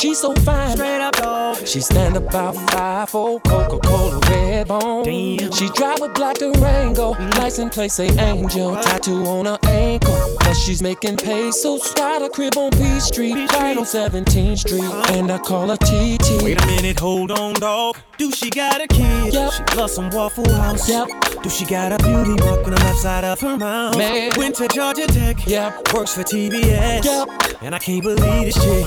She's 0.00 0.20
so 0.20 0.34
fine. 0.34 0.76
Straight 0.76 1.00
up, 1.00 1.14
dog. 1.16 1.66
She 1.66 1.80
stand 1.80 2.16
about 2.16 2.56
five 2.70 3.08
for 3.08 3.40
Coca-Cola 3.40 4.18
red 4.28 4.68
bone. 4.68 5.04
Damn. 5.04 5.52
She 5.52 5.68
drive 5.70 6.02
a 6.02 6.08
black 6.08 6.38
Durango. 6.38 7.12
License 7.38 7.74
plate 7.74 7.92
say 7.92 8.08
Angel. 8.18 8.74
Tattoo 8.76 9.24
on 9.24 9.46
her 9.46 9.58
ankle. 9.64 10.36
Plus 10.40 10.58
she's 10.58 10.82
making 10.82 11.16
pesos. 11.16 11.92
Got 11.94 12.22
a 12.22 12.28
crib 12.28 12.56
on 12.56 12.72
P 12.72 13.00
Street, 13.00 13.34
right 13.52 13.76
on 13.76 13.84
17th 13.84 14.58
Street. 14.58 14.82
Uh-huh. 14.82 15.14
And 15.14 15.30
I 15.30 15.38
call 15.38 15.68
her 15.68 15.76
TT. 15.76 16.42
Wait 16.42 16.60
a 16.60 16.66
minute, 16.66 16.98
hold 16.98 17.30
on, 17.30 17.54
dog. 17.54 17.96
Do 18.18 18.30
she 18.30 18.50
got 18.50 18.80
a 18.80 18.86
kid? 18.86 19.34
Yep. 19.34 19.52
She 19.52 19.76
loves 19.76 19.92
some 19.94 20.10
Waffle 20.10 20.48
House. 20.50 20.88
Yep. 20.88 21.08
Do 21.42 21.48
she 21.48 21.64
got 21.64 21.92
a 21.92 21.98
beauty 22.02 22.42
mark 22.44 22.64
on 22.64 22.74
the 22.74 22.80
left 22.80 22.98
side 22.98 23.24
of 23.24 23.40
her 23.40 23.56
mouth? 23.56 23.96
Man. 23.96 24.32
Went 24.36 24.56
to 24.56 24.68
Georgia 24.68 25.06
Tech. 25.06 25.46
Yep. 25.46 25.92
Works 25.94 26.14
for 26.14 26.22
TBS. 26.22 27.04
Yep. 27.04 27.62
And 27.62 27.74
I 27.74 27.78
can't 27.78 28.02
believe 28.02 28.54
this 28.54 28.54
chick. 28.54 28.86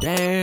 Damn. 0.00 0.37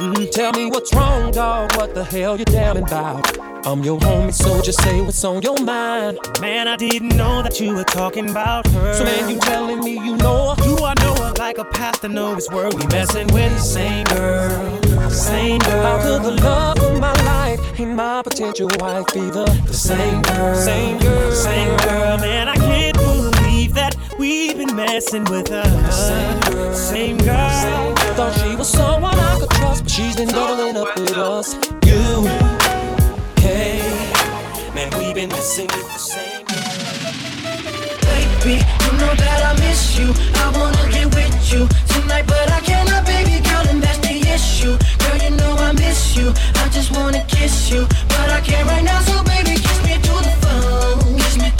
Mm. 0.00 0.30
Tell 0.30 0.50
me 0.52 0.70
what's 0.70 0.94
wrong, 0.94 1.30
dog. 1.30 1.76
What 1.76 1.94
the 1.94 2.02
hell 2.02 2.38
you 2.38 2.46
damning 2.46 2.84
about? 2.84 3.38
I'm 3.66 3.84
your 3.84 4.00
homie, 4.00 4.32
so 4.32 4.62
just 4.62 4.82
say 4.82 5.02
what's 5.02 5.22
on 5.24 5.42
your 5.42 5.62
mind. 5.62 6.18
Man, 6.40 6.68
I 6.68 6.76
didn't 6.76 7.14
know 7.16 7.42
that 7.42 7.60
you 7.60 7.74
were 7.74 7.84
talking 7.84 8.30
about 8.30 8.66
her. 8.68 8.94
So 8.94 9.04
man, 9.04 9.28
you 9.28 9.38
telling 9.40 9.80
me 9.80 9.92
you 9.92 10.16
know 10.16 10.54
her? 10.54 10.62
Do 10.62 10.82
I 10.82 10.94
know 10.94 11.14
her 11.16 11.34
like 11.38 11.58
a 11.58 11.66
path 11.66 12.00
to 12.00 12.08
know 12.08 12.34
this 12.34 12.48
world? 12.48 12.80
We 12.80 12.86
messing 12.86 13.26
with 13.34 13.52
the 13.52 13.58
same 13.58 14.06
girl, 14.06 15.10
same 15.10 15.58
girl. 15.58 15.82
How 15.82 16.02
could 16.02 16.22
the 16.22 16.42
love 16.42 16.78
of 16.78 16.98
my 16.98 17.12
life 17.24 17.78
and 17.78 17.94
my 17.94 18.22
potential 18.22 18.70
wife 18.78 19.04
be 19.12 19.20
the, 19.20 19.44
the 19.66 19.74
same 19.74 20.22
girl? 20.22 20.54
Same 20.54 20.98
girl, 20.98 21.32
same 21.32 21.76
girl. 21.76 22.16
Man, 22.16 22.48
I 22.48 22.56
can't 22.56 22.99
we've 24.20 24.58
been 24.58 24.76
messing 24.76 25.24
with 25.24 25.48
her. 25.48 25.64
Same 25.90 26.38
girl, 26.40 26.74
same 26.74 27.16
girl. 27.16 27.94
Thought 28.14 28.34
she 28.42 28.54
was 28.54 28.68
someone 28.68 29.14
I 29.14 29.38
could 29.40 29.50
trust, 29.50 29.84
but 29.84 29.90
she's 29.90 30.16
been 30.16 30.28
doubling 30.28 30.76
up 30.76 30.94
with 30.96 31.16
us. 31.16 31.54
You, 31.88 32.28
hey, 33.40 33.80
man, 34.74 34.90
we've 34.98 35.14
been 35.14 35.30
messing 35.30 35.68
with 35.68 35.88
the 35.94 35.98
same. 35.98 36.44
girl. 36.44 36.60
Baby, 38.10 38.56
you 38.84 38.92
know 39.00 39.12
that 39.24 39.40
I 39.50 39.52
miss 39.64 39.98
you. 39.98 40.12
I 40.42 40.46
wanna 40.54 40.84
get 40.92 41.06
with 41.14 41.52
you 41.52 41.66
tonight, 41.88 42.26
but 42.26 42.46
I 42.52 42.60
cannot, 42.60 43.06
baby 43.06 43.40
girl, 43.48 43.64
and 43.72 43.82
that's 43.82 43.98
the 43.98 44.14
issue. 44.36 44.76
Girl, 45.00 45.18
you 45.24 45.30
know 45.36 45.54
I 45.56 45.72
miss 45.72 46.14
you. 46.14 46.28
I 46.56 46.68
just 46.68 46.92
wanna 46.92 47.24
kiss 47.26 47.70
you, 47.70 47.86
but 48.12 48.28
I 48.28 48.40
can't 48.42 48.68
right 48.68 48.84
now. 48.84 49.00
So 49.00 49.22
baby, 49.24 49.54
kiss 49.56 49.80
me 49.88 49.96
through 50.04 50.22
the 50.28 50.36
phone. 50.44 51.16
Kiss 51.16 51.36
me 51.38 51.50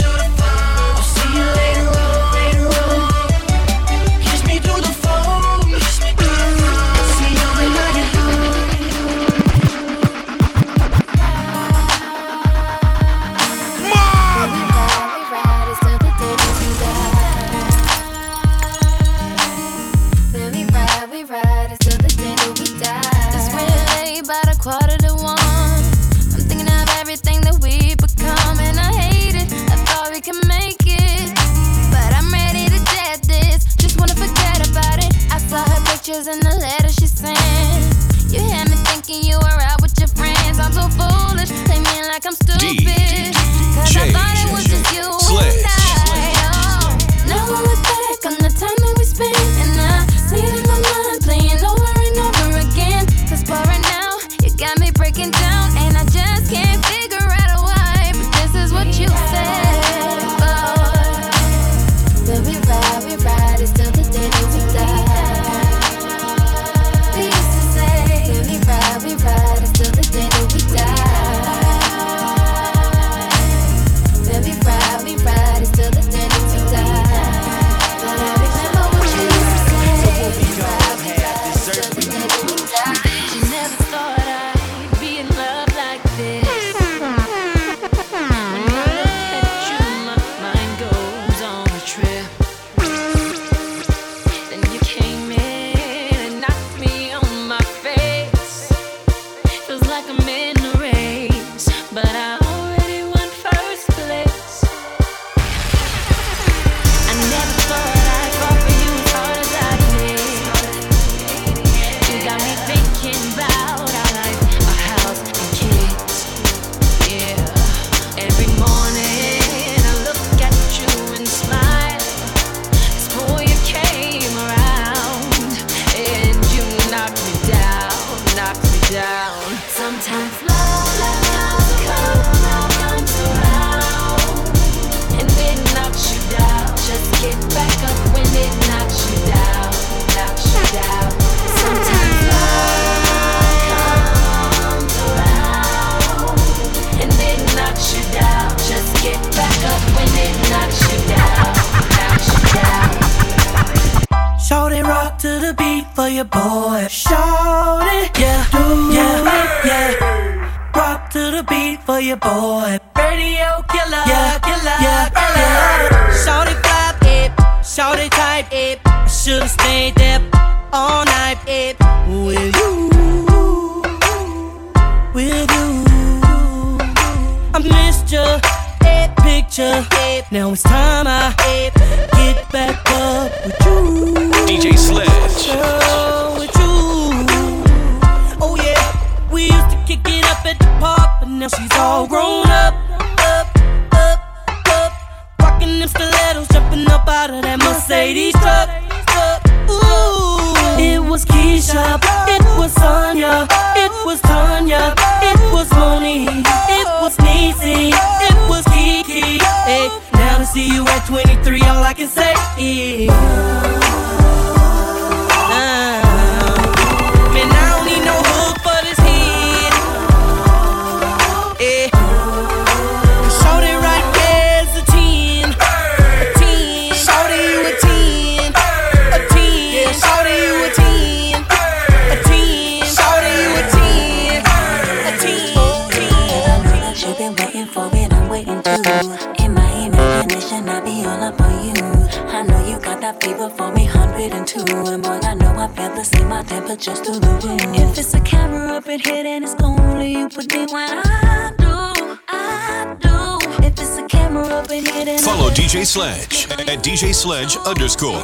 Follow 254.71 255.49
DJ 255.49 255.85
Sledge 255.85 256.47
at 256.49 256.81
DJ 256.81 257.13
Sledge 257.13 257.57
underscore. 257.65 258.21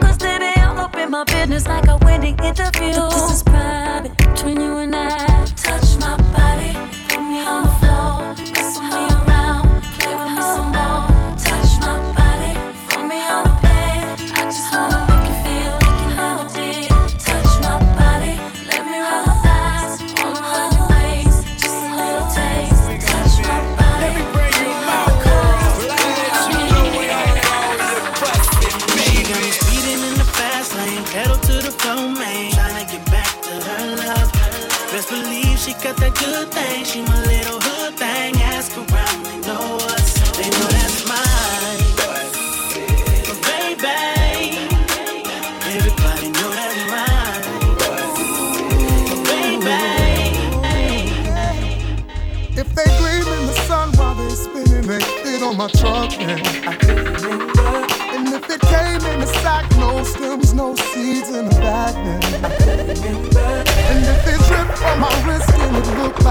Cause 0.00 0.16
baby, 0.16 0.52
I'm 0.56 0.78
up 0.78 0.96
in 0.96 1.10
my 1.10 1.24
business 1.24 1.66
like 1.66 1.86
a 1.86 1.98
wedding 1.98 2.38
interview. 2.38 2.94
This 2.94 3.30
is 3.30 3.42
private 3.42 4.16
between 4.16 4.58
you 4.58 4.78
and 4.78 4.96
I. 4.96 5.31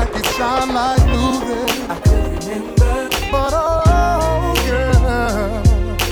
I 0.01 0.05
could 0.05 0.25
shine 0.25 0.73
like 0.73 1.05
Luger. 1.13 1.65
I 1.87 1.99
could 1.99 2.43
remember. 2.43 3.09
But 3.31 3.53
oh, 3.53 4.55
girl, 4.65 5.05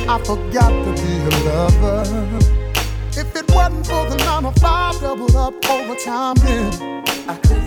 I 0.08 0.19
forgot 0.23 0.69
to 0.69 0.91
be 1.02 1.13
a 1.25 1.34
lover. 1.49 2.04
If 3.19 3.36
it 3.36 3.49
wasn't 3.52 3.88
for 3.88 4.08
the 4.08 4.17
nine 4.17 4.43
to 4.43 4.60
five, 4.60 4.99
doubled 5.02 5.36
up 5.36 5.56
overtime, 5.67 6.36
then 6.36 7.04
I 7.28 7.36
could. 7.38 7.59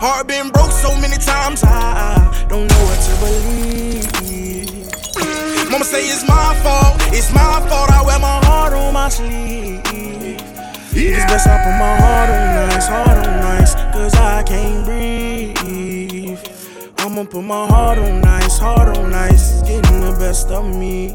Heart 0.00 0.28
been 0.28 0.48
broke 0.48 0.72
so 0.72 0.96
many 0.96 1.18
times, 1.18 1.62
I 1.62 2.46
don't 2.48 2.66
know 2.66 2.84
what 2.88 2.98
to 3.04 3.12
believe. 3.20 4.08
Mama 5.70 5.84
say 5.84 6.08
it's 6.08 6.26
my 6.26 6.54
fault, 6.62 6.96
it's 7.12 7.30
my 7.34 7.60
fault. 7.68 7.90
I 7.90 8.02
wear 8.06 8.18
my 8.18 8.40
heart 8.46 8.72
on 8.72 8.94
my 8.94 9.10
sleeve. 9.10 9.82
It's 9.84 11.24
best 11.28 11.46
I 11.46 11.58
put 11.62 11.76
my 11.76 11.96
heart 12.00 12.30
on 12.30 12.70
ice, 12.70 12.88
heart 12.88 13.26
on 13.26 13.40
nice, 13.40 13.74
cause 13.92 14.14
I 14.14 14.42
can't 14.42 14.86
breathe. 14.86 16.38
I'ma 16.96 17.24
put 17.24 17.42
my 17.44 17.66
heart 17.66 17.98
on 17.98 18.24
ice, 18.24 18.58
heart 18.58 18.96
on 18.96 19.12
ice, 19.12 19.52
it's 19.52 19.68
getting 19.68 20.00
the 20.00 20.16
best 20.18 20.48
of 20.48 20.64
me. 20.64 21.14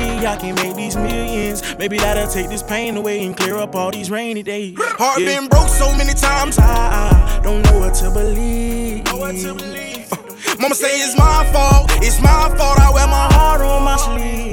I 0.25 0.35
can 0.37 0.55
make 0.55 0.75
these 0.75 0.95
millions. 0.95 1.61
Maybe 1.77 1.97
that'll 1.97 2.27
take 2.31 2.49
this 2.49 2.63
pain 2.63 2.97
away 2.97 3.25
and 3.25 3.35
clear 3.35 3.57
up 3.57 3.75
all 3.75 3.91
these 3.91 4.09
rainy 4.09 4.43
days. 4.43 4.75
Heart 4.77 5.19
been 5.19 5.47
broke 5.47 5.69
so 5.69 5.95
many 5.97 6.13
times, 6.13 6.57
I, 6.59 7.39
I 7.39 7.39
don't 7.43 7.61
know 7.63 7.79
what 7.79 7.93
to 7.95 8.11
believe. 8.11 9.07
Uh, 9.07 9.33
Mama 10.59 10.75
say 10.75 11.01
it's 11.01 11.17
my 11.17 11.49
fault, 11.51 11.89
it's 12.03 12.21
my 12.21 12.53
fault. 12.57 12.79
I 12.79 12.91
wear 12.93 13.07
my 13.07 13.27
heart 13.33 13.61
on 13.61 13.83
my 13.83 13.97
sleeve. 13.97 14.51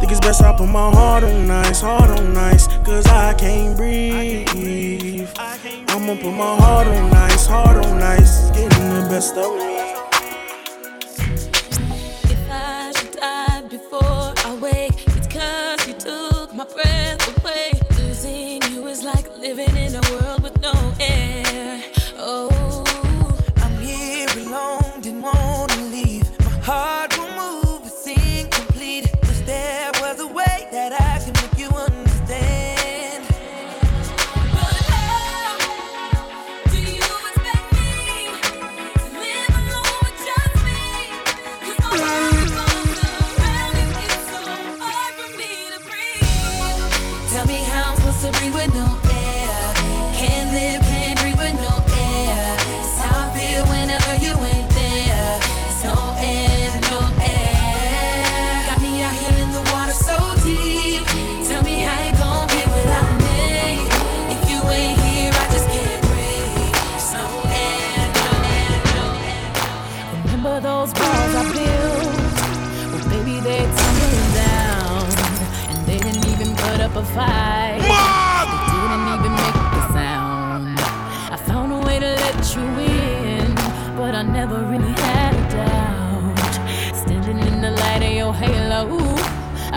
Think 0.00 0.12
it's 0.12 0.20
best 0.20 0.42
I 0.42 0.56
put 0.56 0.68
my 0.68 0.90
heart 0.90 1.24
on 1.24 1.50
ice, 1.50 1.80
heart 1.80 2.10
on 2.10 2.32
nice, 2.32 2.66
cause 2.84 3.06
I 3.06 3.34
can't 3.34 3.76
breathe. 3.76 5.28
I'ma 5.88 6.14
put 6.14 6.32
my 6.32 6.56
heart 6.56 6.86
on 6.86 7.12
ice, 7.12 7.46
heart 7.46 7.84
on 7.84 7.98
nice, 7.98 8.50
getting 8.50 8.68
the 8.68 9.06
best 9.10 9.36
of 9.36 9.56
me. 9.56 10.09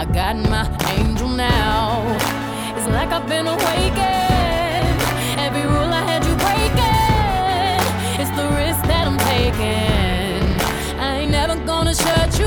I 0.03 0.05
got 0.07 0.35
my 0.35 0.67
angel 0.97 1.29
now. 1.29 2.03
It's 2.75 2.87
like 2.89 3.13
I've 3.13 3.25
been 3.25 3.47
awakened. 3.47 4.99
Every 5.39 5.61
rule 5.61 5.93
I 5.93 6.03
had 6.03 6.25
you 6.27 6.35
breaking. 6.43 7.79
It's 8.19 8.33
the 8.35 8.47
risk 8.59 8.83
that 8.91 9.07
I'm 9.07 9.17
taking. 9.31 10.43
I 10.99 11.19
ain't 11.19 11.31
never 11.31 11.55
gonna 11.65 11.95
shut 11.95 12.37
you 12.37 12.42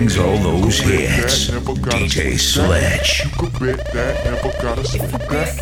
bangs 0.00 0.18
all 0.18 0.38
those 0.38 0.80
hits. 0.80 1.50
DJ 1.50 2.38
Sledge. 2.38 3.22
You 3.24 3.30
could 3.38 3.52
bet 3.60 3.92
that, 3.92 4.24
never 4.24 4.62
got 4.62 4.78
a. 4.78 4.80
If 4.80 4.94
you 4.94 5.18
cash, 5.18 5.60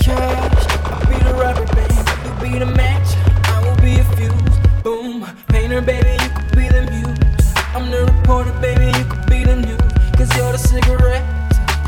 be 1.09 1.19
the 1.25 1.35
rubber 1.35 1.67
band, 1.75 2.09
you 2.25 2.33
be 2.43 2.59
the 2.59 2.67
match, 2.67 3.09
I 3.49 3.63
will 3.65 3.77
be 3.83 3.99
a 3.99 4.05
fuse. 4.17 4.83
Boom, 4.83 5.27
painter, 5.49 5.81
baby, 5.81 6.13
you 6.23 6.31
could 6.31 6.57
be 6.57 6.69
the 6.69 6.83
muse. 6.91 7.53
I'm 7.75 7.91
the 7.91 8.05
reporter, 8.13 8.53
baby, 8.61 8.87
you 8.97 9.05
could 9.05 9.27
be 9.27 9.45
the 9.45 9.57
new. 9.57 9.79
Cause 10.17 10.31
you're 10.37 10.53
the 10.53 10.59
cigarette, 10.59 11.25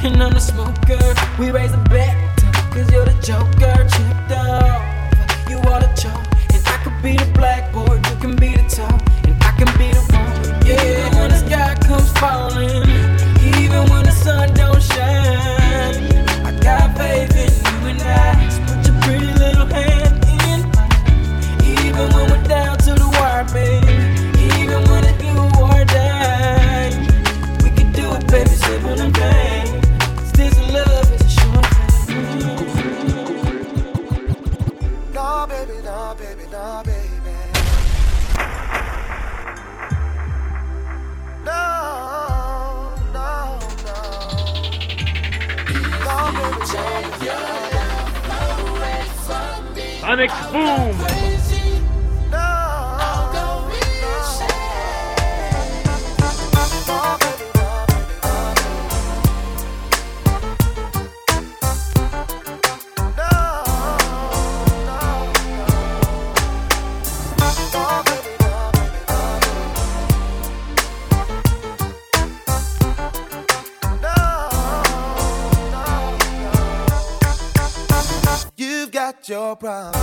and 0.05 0.23
I'm 0.23 0.33
the 0.33 0.41
smoker. 0.41 1.15
We 1.39 1.51
raise 1.51 1.75
bet, 1.89 2.17
cause 2.73 2.91
you're 2.91 3.05
the 3.05 3.19
joker. 3.23 3.60
problem. 79.61 80.00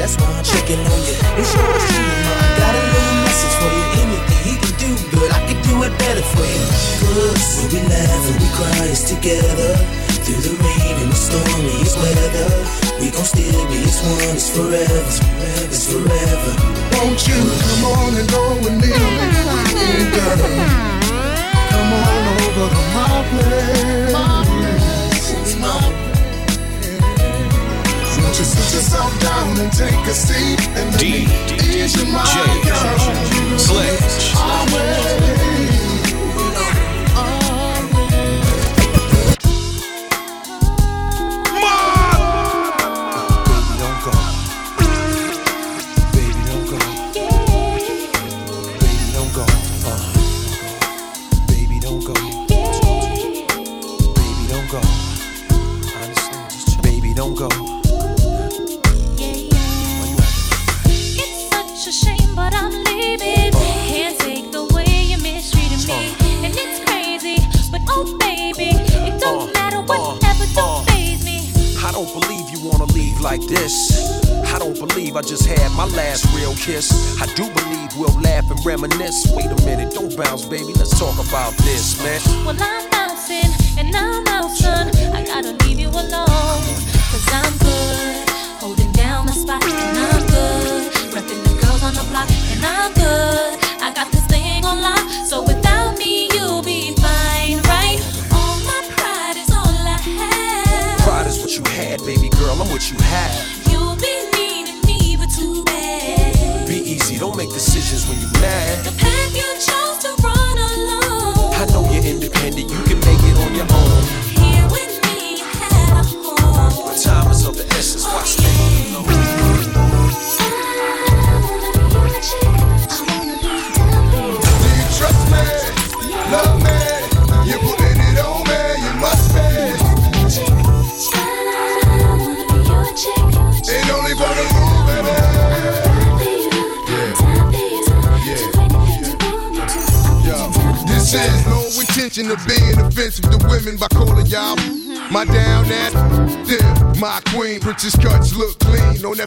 That's 0.00 0.16
why 0.16 0.32
I'm 0.32 0.40
checking 0.42 0.80
on 0.80 1.00
you. 1.04 1.12
It's 1.36 1.52
your 1.52 1.60
you 1.60 2.00
know. 2.24 2.32
I 2.40 2.48
got 2.56 2.72
a 2.72 2.82
little 2.88 3.20
message 3.20 3.56
for 3.60 3.68
you. 3.68 3.84
Anything 4.00 4.40
he 4.48 4.54
can 4.56 4.72
do, 4.80 4.90
good, 5.12 5.28
I 5.28 5.44
can 5.44 5.60
do 5.60 5.84
it 5.84 5.92
better 6.00 6.24
for 6.24 6.40
you. 6.40 6.64
Cause 7.04 7.60
when 7.60 7.68
we 7.68 7.80
laugh 7.84 8.24
and 8.32 8.40
we 8.40 8.48
cry, 8.56 8.88
it's 8.88 9.04
together. 9.04 9.76
Through 10.24 10.40
the 10.40 10.56
rain 10.56 10.96
and 11.04 11.12
the 11.12 11.20
stormiest 11.20 12.00
weather, 12.00 12.48
we 12.96 13.12
gon' 13.12 13.28
still 13.28 13.60
be 13.68 13.84
as 13.84 14.00
one. 14.00 14.40
It's 14.40 14.48
forever, 14.48 15.04
it's 15.68 15.84
forever. 15.92 16.52
Won't 16.96 17.20
you 17.28 17.36
come 17.36 17.84
on 17.92 18.16
and 18.16 18.28
go 18.32 18.56
with 18.64 18.80
me? 18.80 18.88
Come 21.68 21.92
on 21.92 22.24
over 22.40 22.72
to 22.72 22.82
my 22.96 23.20
place. 23.36 24.49
Just 28.40 28.56
sit 28.56 28.74
yourself 28.74 29.20
down 29.20 29.58
and 29.60 29.70
take 29.70 30.06
a 30.06 30.14
seat 30.14 30.66
and 30.68 30.98
D- 30.98 31.26
ease 31.62 31.94
your 31.94 32.06
mind, 32.06 32.64
girl. 32.64 33.58
Sledge. 33.58 34.34
Always. 34.34 35.59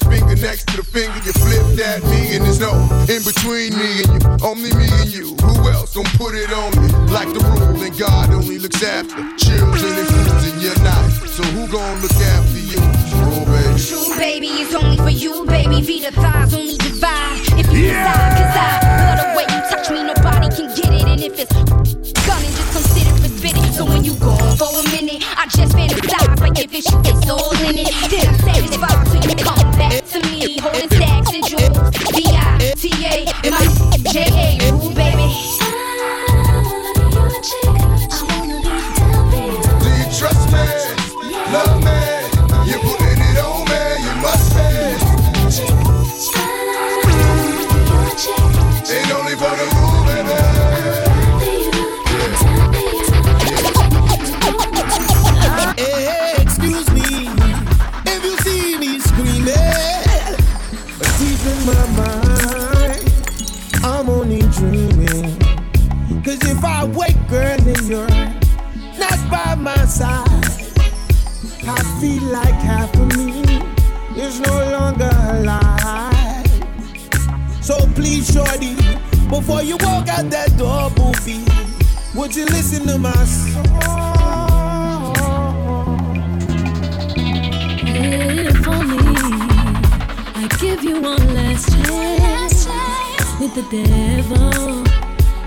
Finger 0.10 0.36
next 0.36 0.68
to 0.70 0.78
the 0.78 0.84
finger. 0.84 1.18
You 1.26 1.34
flip 1.34 1.66
that 1.80 2.04
me, 2.12 2.36
and 2.36 2.45
there's 2.45 2.60
no 2.60 2.74
in 3.10 3.24
between 3.24 3.76
me 3.78 4.04
and 4.04 4.10
you. 4.16 4.22
Only 4.43 4.72
me 4.76 4.88
and 5.01 5.10
you. 5.10 5.36
Who 5.43 5.70
else 5.70 5.93
gon' 5.95 6.10
put 6.18 6.36
it 6.36 6.51
on 6.51 6.72
me? 6.80 6.88
Like 7.12 7.30
the 7.34 7.39
rule, 7.39 7.82
and 7.82 7.95
God 7.97 8.32
only 8.32 8.60
looks 8.60 8.84
after 8.84 9.22
children 9.38 9.93
and 9.97 10.08
fools, 10.08 10.43
and 10.51 10.62
you're 10.62 10.84
not. 10.84 11.06
So 11.28 11.43
who 11.56 11.68
gon' 11.68 12.01
look 12.01 12.18
after 12.36 12.60
you? 12.60 12.80
Oh, 13.16 13.45
baby. 13.45 13.80
True, 13.80 14.16
baby, 14.18 14.47
it's 14.62 14.74
only 14.76 14.97
for 14.97 15.10
you, 15.10 15.45
baby. 15.45 15.82
Be 15.82 15.99
the 16.01 16.12
thighs 16.12 16.54
only 16.54 16.78
divide. 16.78 17.41
If 17.58 17.68
you 17.74 17.89
decide, 17.89 18.38
cause 18.38 18.56
I 18.56 18.76
love 19.01 19.20
the 19.22 19.30
way 19.38 19.45
you 19.49 19.60
touch 19.70 19.89
me, 19.89 20.04
nobody 20.04 20.47
can 20.54 20.68
get 20.76 20.91
it. 20.93 21.08
And 21.08 21.22
if 21.22 21.39
it's 21.39 21.54
gunning, 22.28 22.54
just 22.54 22.72
consider 22.74 23.14
it 23.26 23.34
spitting. 23.38 23.72
So 23.74 23.86
when 23.86 24.04
you 24.04 24.14
go 24.16 24.36
for 24.56 24.70
a 24.70 24.84
minute, 24.93 25.24
I 25.38 25.47
just 25.47 25.74
fantasize 25.74 26.39
like 26.39 26.60
if 26.60 26.74
it's 26.74 26.89
shit 26.89 27.04
that's 27.04 27.30
all 27.30 27.54
in 27.66 27.78
it. 27.78 27.89
Then 28.10 28.28
I'm 28.30 28.39
satisfied 28.39 29.06
till 29.10 29.24
you 29.30 29.36
come 29.41 29.62
to 30.01 30.19
me, 30.29 30.57
holding 30.59 30.89
stacks 30.89 31.33
and 31.33 31.45
jewels. 31.45 31.91
D-I-T-A, 32.13 33.25
and 33.43 33.51
my 33.51 33.65
J-A, 34.11 34.57
ooh, 34.73 34.93
baby. 34.93 35.29
Do 37.43 37.92
before 79.34 79.63
you 79.63 79.75
walk 79.77 80.07
out 80.09 80.29
that 80.29 80.55
door, 80.57 80.91
boofy, 80.91 81.41
would 82.13 82.36
you 82.36 82.45
listen 82.45 82.86
to 82.86 82.99
my 82.99 83.11
song? 83.11 83.65
If 87.81 88.67
only 88.67 89.17
I 90.36 90.47
give 90.59 90.84
you 90.84 91.01
one 91.01 91.34
last 91.34 91.67
chance 91.73 92.67
with 93.39 93.55
the 93.55 93.65
devil, 93.71 94.84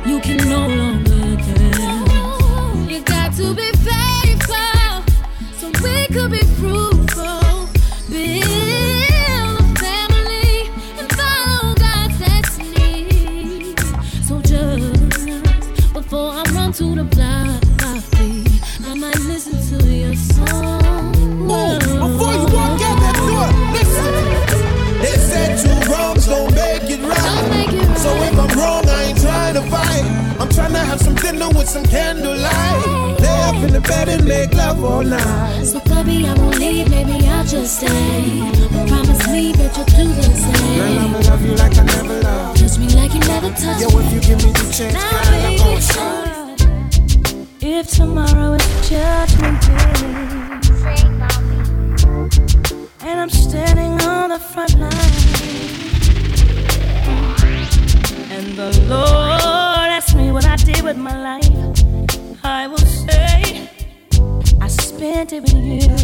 you 0.05 0.19
can 0.21 0.49
no 0.49 0.67
longer 0.67 1.37
tell. 1.47 2.91
You 2.91 3.01
got 3.03 3.35
to 3.35 3.55
be 3.55 3.71
faithful 3.87 5.05
so 5.59 5.67
we 5.85 6.07
could 6.09 6.33
be 6.33 6.43
fruitful. 6.59 6.96
Some 31.77 31.85
candlelight. 31.85 33.21
Lay 33.21 33.41
up 33.49 33.57
in 33.57 33.73
the 33.73 33.81
bed 33.81 34.09
and 34.09 34.25
make 34.25 34.55
love 34.55 34.83
all 34.83 35.03
night. 35.03 35.65
So 35.65 35.81
baby, 35.81 36.27
I 36.27 36.33
won't 36.35 36.59
leave, 36.59 36.89
maybe 36.91 37.27
I'll 37.29 37.45
just 37.45 37.79
stay. 37.79 38.41
But 38.73 38.89
promise 38.89 39.27
me 39.29 39.53
that 39.53 39.77
you'll 39.77 39.85
do 39.99 40.05
the 40.15 40.23
same. 40.23 40.79
Girl, 40.79 40.99
I'ma 41.05 41.19
love 41.31 41.43
you 41.45 41.55
like 41.63 41.77
I 41.77 41.85
never 41.85 42.21
loved. 42.23 42.61
Touch 42.61 42.79
me 42.79 42.89
like 42.99 43.13
you 43.13 43.21
never 43.21 43.51
touched 43.51 43.81
Yo, 43.83 43.89
if 44.01 44.13
you 44.13 44.21
give 44.21 44.41
me 44.45 44.51
the 44.53 44.67
chance, 44.77 44.95
Now, 44.95 45.11
girl, 45.11 45.47
I'm 45.47 45.57
gonna 45.59 45.81
show. 45.93 46.23
If 47.69 47.91
tomorrow 47.91 48.55
is 48.55 48.67
judgment 48.89 49.61
day 49.67 50.17
And 53.09 53.21
I'm 53.21 53.29
standing 53.29 54.01
on 54.03 54.31
the 54.31 54.39
front 54.39 54.79
line 54.79 54.93
And 58.31 58.47
the 58.57 58.71
Lord 58.89 59.36
did 60.67 60.83
with 60.83 60.97
my 60.97 61.17
life 61.23 61.49
I 62.43 62.67
will 62.67 62.79
say 62.79 63.71
I 64.61 64.67
spent 64.67 65.33
it 65.33 65.43
with 65.43 65.55
you 65.55 65.95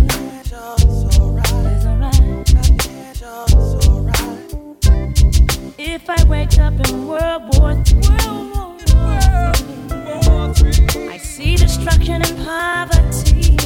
If 5.79 6.09
I 6.09 6.23
wake 6.29 6.59
up 6.61 6.75
in 6.75 7.09
World 7.09 7.43
War 7.57 7.73
III 7.73 8.53
I 11.09 11.19
see 11.19 11.57
destruction 11.57 12.23
and 12.23 12.37
poverty. 12.47 13.57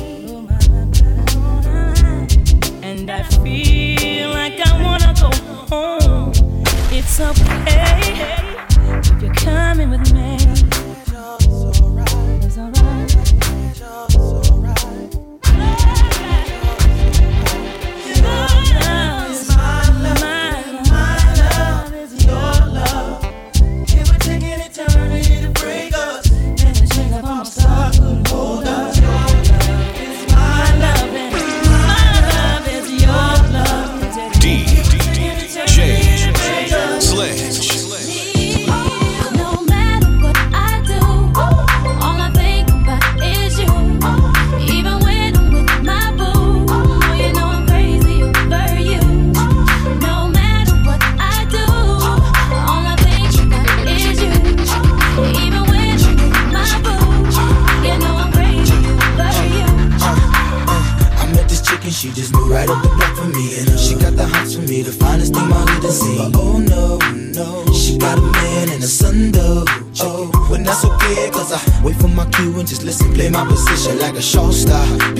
And 2.82 3.10
I 3.10 3.22
feel 3.44 4.30
like 4.30 4.58
I 4.60 4.82
wanna 4.82 5.12
go 5.20 5.30
home. 5.70 6.32
It's 6.90 7.20
okay 7.20 8.46
if 9.10 9.22
you're 9.22 9.34
coming 9.34 9.90
with 9.90 10.12
me. 10.14 10.55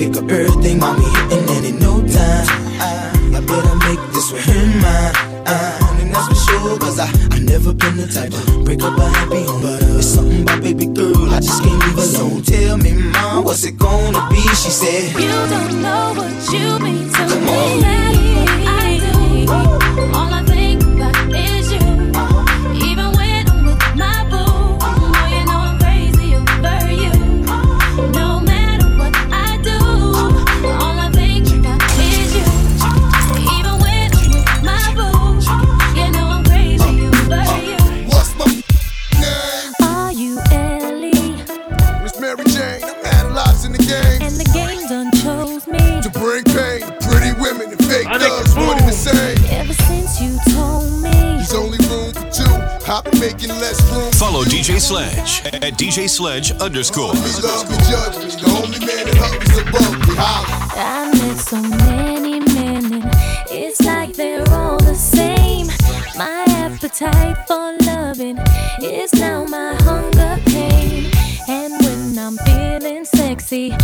Pick 0.07 0.15
up 0.15 0.36
say? 49.07 49.35
Ever 49.55 49.73
since 49.73 50.21
you 50.21 50.37
told 50.53 50.91
me 51.01 51.11
there's 51.11 51.53
only 51.53 51.77
room 51.87 52.13
for 52.13 52.29
two, 52.31 52.91
I've 52.91 53.03
been 53.03 53.19
making 53.19 53.49
less 53.49 53.79
room. 53.91 54.11
Follow 54.13 54.43
DJ 54.43 54.79
Sledge 54.79 55.45
at 55.53 55.73
DJ 55.77 56.09
Sledge 56.09 56.51
underscore. 56.53 57.13
We 57.13 57.31
love 57.43 57.69
and 57.69 57.83
judge 57.87 58.17
me, 58.23 58.29
the 58.41 58.47
only 58.63 58.79
man 58.79 59.05
that 59.05 59.67
above 59.67 60.07
me. 60.07 60.15
Holla. 60.17 60.57
I 60.75 61.11
met 61.17 61.37
so 61.37 61.61
many 61.61 62.39
men, 62.39 62.93
and 62.93 63.09
it's 63.49 63.81
like 63.81 64.13
they're 64.13 64.47
all 64.49 64.77
the 64.77 64.95
same. 64.95 65.67
My 66.17 66.43
appetite 66.47 67.37
for 67.47 67.75
loving 67.85 68.37
is 68.81 69.13
now 69.13 69.45
my 69.45 69.75
hunger 69.81 70.41
pain, 70.45 71.11
and 71.47 71.73
when 71.83 72.17
I'm 72.17 72.37
feeling 72.37 73.05
sexy. 73.05 73.75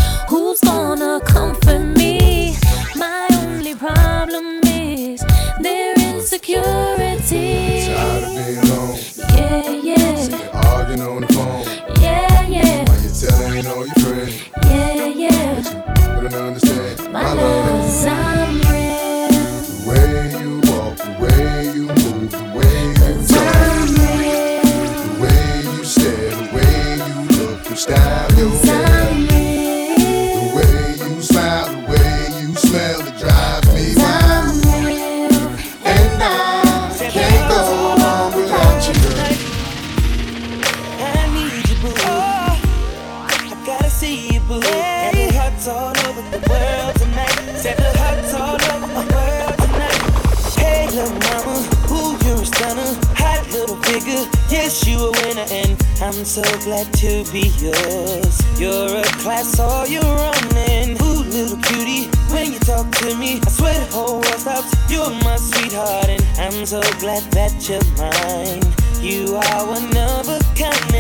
so 56.34 56.42
glad 56.62 56.92
to 56.96 57.24
be 57.32 57.54
yours. 57.62 58.42
You're 58.60 58.98
a 58.98 59.04
class, 59.22 59.60
all 59.60 59.86
your 59.86 60.04
own, 60.04 60.58
and 60.68 61.00
Ooh, 61.04 61.22
little 61.30 61.60
cutie, 61.62 62.10
when 62.34 62.54
you 62.54 62.58
talk 62.58 62.90
to 62.90 63.16
me, 63.18 63.40
I 63.46 63.50
swear 63.52 63.78
the 63.86 63.92
whole 63.92 64.14
world 64.14 64.40
stops. 64.40 64.74
You're 64.90 65.12
my 65.22 65.36
sweetheart, 65.36 66.10
and 66.10 66.24
I'm 66.40 66.66
so 66.66 66.82
glad 66.98 67.22
that 67.34 67.54
you're 67.70 67.86
mine. 68.02 68.64
You 69.00 69.36
are 69.36 69.68
one 69.68 69.96
of 69.96 70.28
a 70.28 70.40
kind 70.58 70.93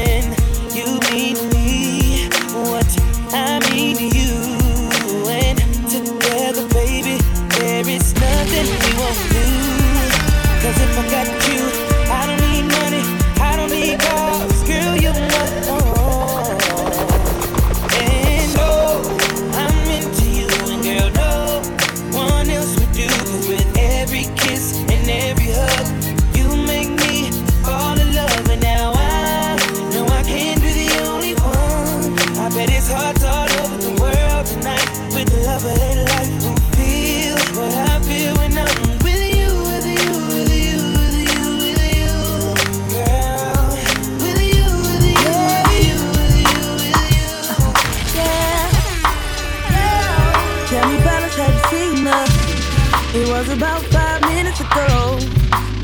was 53.47 53.57
about 53.57 53.81
five 53.87 54.21
minutes 54.21 54.59
ago 54.61 55.17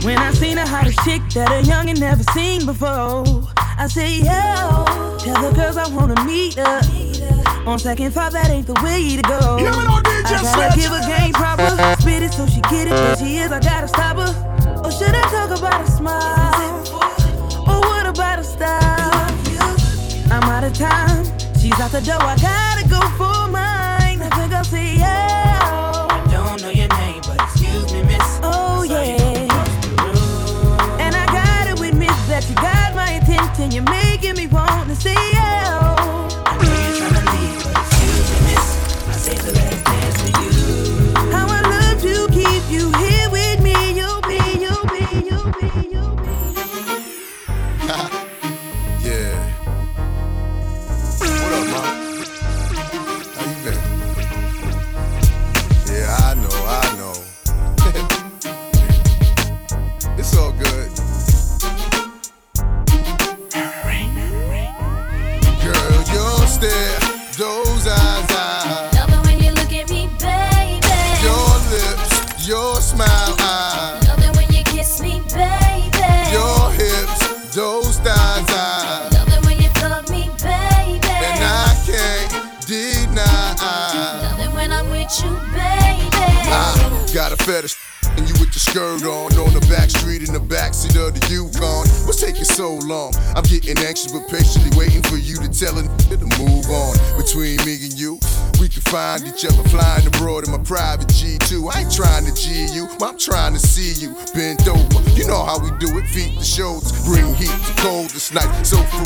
when 0.06 0.18
I 0.18 0.32
seen 0.32 0.58
a 0.58 0.66
hottest 0.66 1.00
chick 1.04 1.22
that 1.34 1.52
a 1.52 1.68
youngin' 1.68 2.00
never 2.00 2.24
seen 2.32 2.66
before. 2.66 3.26
I 3.58 3.88
said, 3.88 4.24
yo, 4.24 5.18
tell 5.20 5.42
the 5.44 5.52
girls 5.54 5.76
I 5.76 5.88
wanna 5.94 6.24
meet 6.24 6.56
her. 6.56 6.80
On 7.66 7.78
second 7.78 8.12
thought, 8.12 8.32
that 8.32 8.50
ain't 8.50 8.68
the 8.68 8.80
way 8.84 9.18
to 9.18 9.22
go. 9.24 9.58
I 9.60 10.40
gotta 10.42 10.80
give 10.80 10.92
her 10.92 11.04
game 11.08 11.34
proper, 11.34 11.68
spit 12.00 12.24
it 12.24 12.34
so 12.34 12.48
she 12.48 12.62
get 12.72 12.88
it. 12.88 12.92
But 12.92 13.20
she 13.20 13.38
is, 13.38 13.52
I 13.52 13.60
gotta 13.60 13.88
stop 13.88 14.16
her. 14.18 14.32
Or 14.84 14.92
should 14.92 15.14
I 15.14 15.24
talk 15.28 15.58
about 15.58 15.82
a 15.82 15.92
smile? 15.92 16.80
Or 17.68 17.80
what 17.82 18.06
about 18.06 18.40
a 18.40 18.44
style? 18.44 19.28
I'm 20.32 20.44
out 20.44 20.64
of 20.64 20.74
time. 20.74 21.26
She's 21.60 21.78
out 21.80 21.92
the 21.92 22.02
door. 22.02 22.22
I 22.22 22.38
gotta 22.38 22.88
go 22.88 23.02
for 23.18 23.39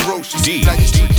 ferocious, 0.03 0.41
D- 0.41 0.63
like 0.65 1.12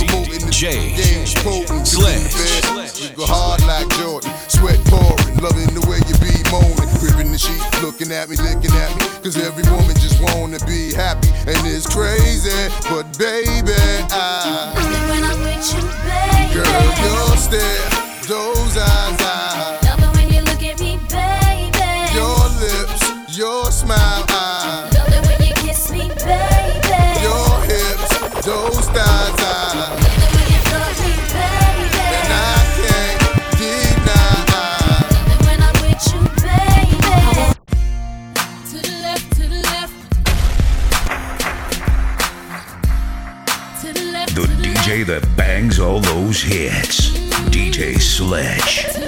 that 45.05 45.23
bangs 45.37 45.79
all 45.79 45.99
those 45.99 46.41
hits. 46.41 47.11
DJ 47.49 47.99
Sledge. 48.01 49.04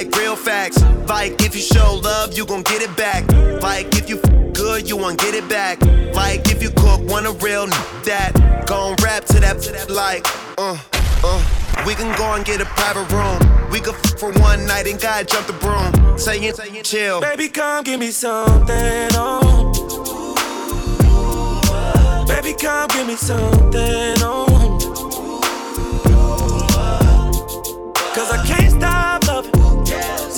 Like 0.00 0.16
real 0.16 0.34
facts. 0.36 0.80
Like 1.08 1.42
if 1.42 1.54
you 1.54 1.60
show 1.60 2.00
love, 2.02 2.32
you 2.36 2.46
gon' 2.46 2.62
get 2.62 2.80
it 2.80 2.96
back. 2.96 3.30
Like 3.62 3.94
if 3.94 4.08
you 4.08 4.18
f- 4.18 4.54
good, 4.54 4.88
you 4.88 4.96
won't 4.96 5.20
get 5.20 5.34
it 5.34 5.46
back. 5.46 5.78
Like 6.14 6.50
if 6.50 6.62
you 6.62 6.70
cook, 6.70 7.00
want 7.06 7.26
a 7.26 7.32
real 7.44 7.64
n- 7.64 7.70
that. 8.04 8.64
Gon' 8.66 8.96
rap 9.02 9.26
to 9.26 9.40
that, 9.40 9.60
to 9.60 9.72
that 9.72 9.90
like, 9.90 10.24
uh, 10.56 10.78
uh. 11.22 11.84
We 11.86 11.94
can 11.94 12.16
go 12.16 12.32
and 12.32 12.44
get 12.46 12.62
a 12.62 12.64
private 12.64 13.10
room. 13.12 13.40
We 13.70 13.80
could 13.80 13.94
f- 13.94 14.18
for 14.18 14.32
one 14.40 14.64
night 14.66 14.86
and 14.86 14.98
God 14.98 15.28
jump 15.28 15.46
the 15.46 15.52
broom. 15.52 15.92
Saying, 16.18 16.54
saying 16.54 16.82
chill. 16.84 17.20
Baby, 17.20 17.48
come 17.48 17.84
give 17.84 18.00
me 18.00 18.10
something, 18.10 19.08
oh. 19.12 19.66
Baby, 22.26 22.54
come 22.58 22.88
give 22.88 23.06
me 23.06 23.16
something, 23.16 24.14
oh. 24.24 24.46
Cause 28.14 28.30
I 28.32 28.46
can't. 28.46 28.69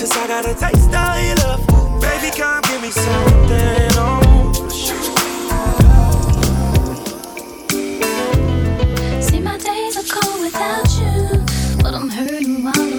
Since 0.03 0.17
I 0.17 0.27
got 0.27 0.45
a 0.47 0.55
taste 0.55 0.93
of 0.93 1.17
your 1.25 1.37
love. 1.47 1.63
Baby, 2.01 2.37
come 2.37 2.61
give 2.63 2.83
me 2.83 2.91
something, 2.91 3.93
oh. 3.95 4.51
See, 9.21 9.39
my 9.39 9.57
days 9.59 9.97
are 9.97 10.03
cold 10.13 10.41
without 10.41 10.91
you, 10.99 11.45
but 11.85 11.95
I'm 11.95 12.09
hurting 12.09 12.65
while 12.65 12.92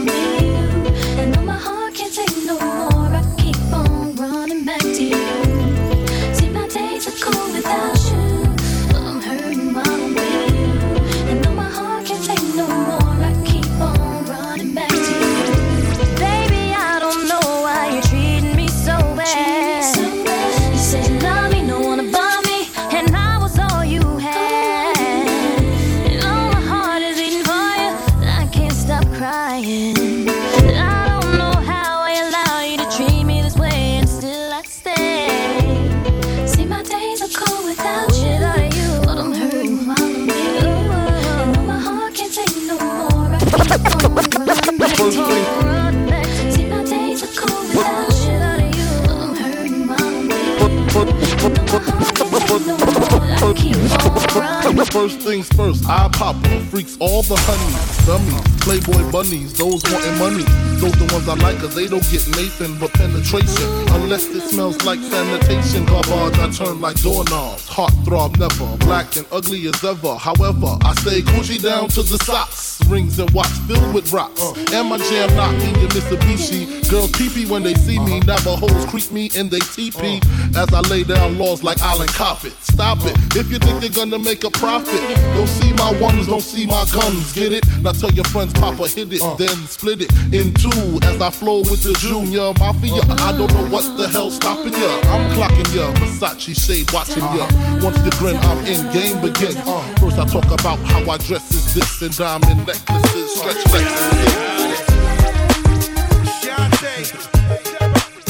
first, 55.73 55.89
I 55.89 56.09
pop 56.09 56.41
them. 56.43 56.65
Freaks 56.67 56.97
all 56.99 57.23
the 57.23 57.35
honey, 57.35 57.73
dummies, 58.05 58.61
playboy 58.61 59.11
bunnies, 59.11 59.53
those 59.53 59.81
wanting 59.91 60.17
money. 60.17 60.43
Those 60.79 60.93
the 60.93 61.07
ones 61.13 61.27
I 61.27 61.35
like, 61.35 61.59
cause 61.59 61.75
they 61.75 61.87
don't 61.87 62.03
get 62.11 62.25
Nathan 62.35 62.77
but 62.79 62.93
penetration. 62.93 63.69
Unless 63.95 64.27
it 64.27 64.41
smells 64.49 64.83
like 64.85 64.99
sanitation. 64.99 65.85
Garbage, 65.85 66.39
I 66.39 66.49
turn 66.51 66.81
like 66.81 67.01
doorknobs. 67.01 67.67
Heart 67.67 67.93
throb 68.05 68.37
never, 68.37 68.77
black 68.77 69.15
and 69.15 69.25
ugly 69.31 69.67
as 69.67 69.83
ever. 69.83 70.15
However, 70.15 70.77
I 70.81 70.93
stay 70.95 71.21
Coogi 71.21 71.61
down 71.61 71.89
to 71.89 72.03
the 72.03 72.17
socks. 72.23 72.62
Rings 72.89 73.19
and 73.19 73.29
watch 73.31 73.47
filled 73.67 73.93
with 73.93 74.11
rocks. 74.13 74.41
Uh. 74.41 74.53
And 74.73 74.89
my 74.89 74.97
jam 74.97 75.35
knocking 75.35 75.75
your 75.79 75.89
Mitsubishi. 75.89 76.89
Girls 76.89 77.11
peepee 77.11 77.49
when 77.49 77.63
they 77.63 77.73
see 77.75 77.99
me. 77.99 78.19
Uh-huh. 78.19 78.37
Navajos 78.37 78.85
creep 78.85 79.11
me 79.11 79.29
and 79.35 79.49
they 79.49 79.59
teepee. 79.59 80.21
Uh. 80.55 80.63
As 80.63 80.73
I 80.73 80.81
lay 80.89 81.03
down 81.03 81.37
laws 81.37 81.63
like 81.63 81.81
Island 81.81 82.11
Coppet. 82.11 82.53
Stop 82.61 82.99
it. 83.01 83.17
Uh. 83.17 83.39
If 83.39 83.51
you 83.51 83.59
think 83.59 83.81
they're 83.81 83.89
gonna 83.89 84.19
make 84.19 84.43
a 84.43 84.51
profit, 84.51 85.01
don't 85.35 85.47
see 85.47 85.73
my 85.73 85.91
ones, 85.99 86.27
don't 86.27 86.41
see 86.41 86.65
my 86.65 86.85
guns. 86.93 87.33
Get 87.33 87.51
it? 87.51 87.65
Now 87.81 87.91
tell 87.91 88.11
your 88.11 88.25
friends, 88.25 88.53
Papa 88.53 88.87
hit 88.87 89.11
it, 89.11 89.21
then 89.37 89.55
split 89.67 90.01
it 90.01 90.11
in 90.33 90.53
two. 90.53 90.99
As 91.03 91.21
I 91.21 91.29
flow 91.29 91.59
with 91.59 91.83
the 91.83 91.93
Junior 91.99 92.53
Mafia. 92.59 92.93
Uh-huh. 92.93 93.29
I 93.29 93.37
don't 93.37 93.51
know 93.53 93.67
what 93.69 93.97
the 93.97 94.07
hell's 94.07 94.35
stopping 94.35 94.73
ya. 94.73 94.99
I'm 95.11 95.29
clocking 95.35 95.75
ya. 95.75 95.91
Versace 95.93 96.55
shade 96.55 96.91
watching 96.91 97.23
ya. 97.23 97.45
Uh-huh. 97.45 97.79
Once 97.83 97.97
you 98.05 98.11
grin, 98.11 98.37
I'm 98.37 98.59
in 98.65 98.81
game 98.93 99.21
begin. 99.21 99.57
Uh, 99.65 99.81
first 99.97 100.17
I 100.17 100.25
talk 100.25 100.45
about 100.45 100.79
how 100.79 101.09
I 101.09 101.17
dress 101.17 101.51
is 101.51 101.73
this 101.73 102.01
and 102.01 102.15
diamond 102.15 102.53
time, 102.53 102.65
necklaces, 102.73 103.35
stretch 103.35 103.65
necklaces. 103.65 104.83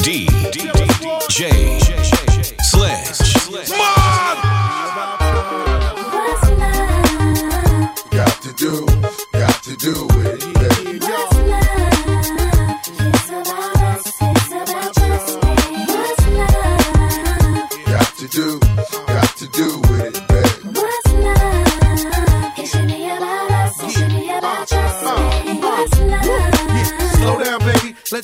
D 0.02 0.26
D 0.52 0.70
D 0.72 0.80
J. 1.30 1.83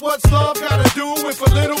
what's 0.00 0.30
love 0.32 0.58
gotta 0.60 0.88
do 0.94 1.06
with 1.26 1.40
a 1.40 1.54
little 1.54 1.79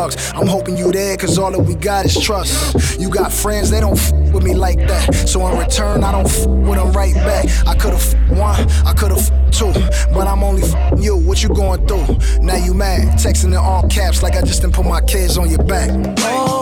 thugs. 0.00 0.32
I'm 0.34 0.46
hoping 0.46 0.76
you 0.76 0.92
there, 0.92 1.16
cause 1.16 1.38
all 1.38 1.50
that 1.50 1.60
we 1.60 1.74
got 1.74 2.06
is 2.06 2.18
trust. 2.18 2.98
You 2.98 3.10
got 3.10 3.32
friends, 3.32 3.70
they 3.70 3.80
don't 3.80 3.98
f 3.98 4.12
with 4.32 4.42
me 4.42 4.54
like 4.54 4.78
that. 4.88 5.28
So 5.28 5.46
in 5.48 5.58
return, 5.58 6.04
I 6.04 6.12
don't 6.12 6.26
f 6.26 6.46
with 6.46 6.78
them 6.78 6.92
right 6.92 7.14
back. 7.14 7.46
I 7.66 7.74
could've 7.74 8.14
f 8.14 8.38
one, 8.38 8.60
I 8.86 8.92
could've 8.94 9.18
f 9.18 9.30
two, 9.50 9.72
but 10.14 10.26
I'm 10.26 10.42
only 10.42 10.62
f 10.62 10.74
you. 10.98 11.16
What 11.16 11.42
you 11.42 11.50
going 11.50 11.86
through? 11.86 12.06
Now 12.40 12.56
you 12.56 12.72
mad, 12.74 13.18
texting 13.18 13.52
in 13.52 13.56
all 13.56 13.86
caps 13.88 14.22
like 14.22 14.36
I 14.36 14.42
just 14.42 14.62
didn't 14.62 14.74
put 14.74 14.86
my 14.86 15.00
kids 15.02 15.36
on 15.36 15.50
your 15.50 15.64
back. 15.64 15.90
Oh. 16.20 16.59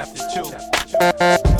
Chapter 0.00 1.56
2. 1.56 1.59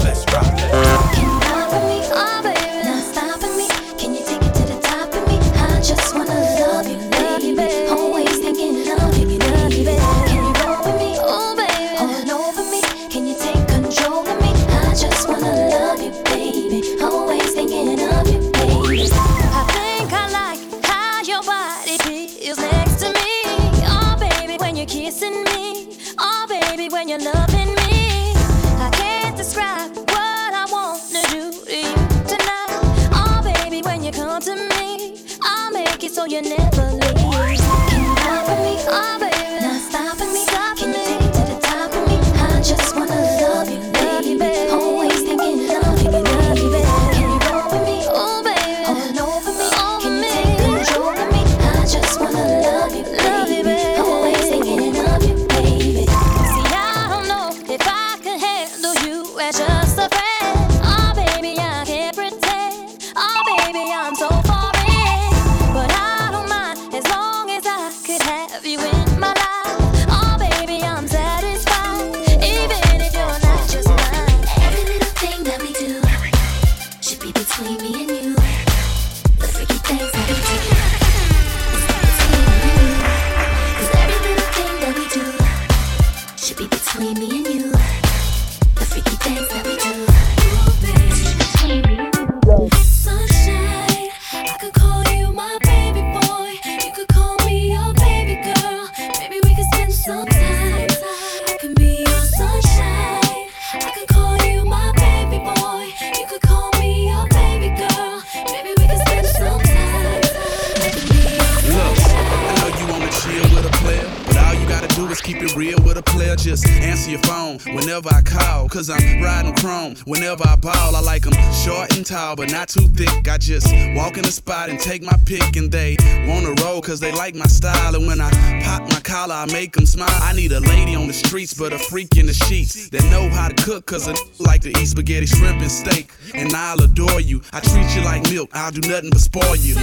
but 122.40 122.50
not 122.50 122.68
too 122.68 122.88
thick. 122.88 123.28
I 123.28 123.36
just 123.36 123.66
walk 123.94 124.16
in 124.16 124.22
the 124.22 124.32
spot 124.32 124.70
and 124.70 124.80
take 124.80 125.02
my 125.02 125.16
pick, 125.26 125.56
and 125.56 125.70
they 125.70 125.98
wanna 126.26 126.54
roll 126.64 126.80
cause 126.80 126.98
they 126.98 127.12
like 127.12 127.34
my 127.34 127.44
style. 127.44 127.94
And 127.94 128.06
when 128.06 128.18
I 128.18 128.30
pop 128.64 128.80
my 128.88 129.00
collar, 129.00 129.34
I 129.34 129.44
make 129.52 129.74
them 129.74 129.84
smile. 129.84 130.08
I 130.22 130.32
need 130.32 130.50
a 130.52 130.60
lady 130.60 130.94
on 130.94 131.06
the 131.06 131.12
streets, 131.12 131.52
but 131.52 131.74
a 131.74 131.78
freak 131.78 132.16
in 132.16 132.24
the 132.24 132.32
sheets 132.32 132.88
that 132.90 133.04
know 133.10 133.28
how 133.28 133.48
to 133.48 133.62
cook 133.62 133.84
cause 133.84 134.08
I 134.08 134.14
like 134.38 134.62
to 134.62 134.70
eat 134.70 134.86
spaghetti, 134.86 135.26
shrimp, 135.26 135.60
and 135.60 135.70
steak. 135.70 136.10
And 136.32 136.54
I'll 136.54 136.82
adore 136.82 137.20
you. 137.20 137.42
I 137.52 137.60
treat 137.60 137.94
you 137.94 138.00
like 138.02 138.22
milk, 138.30 138.48
I'll 138.54 138.72
do 138.72 138.88
nothing 138.88 139.10
but 139.10 139.20
spoil 139.20 139.56
you. 139.56 139.74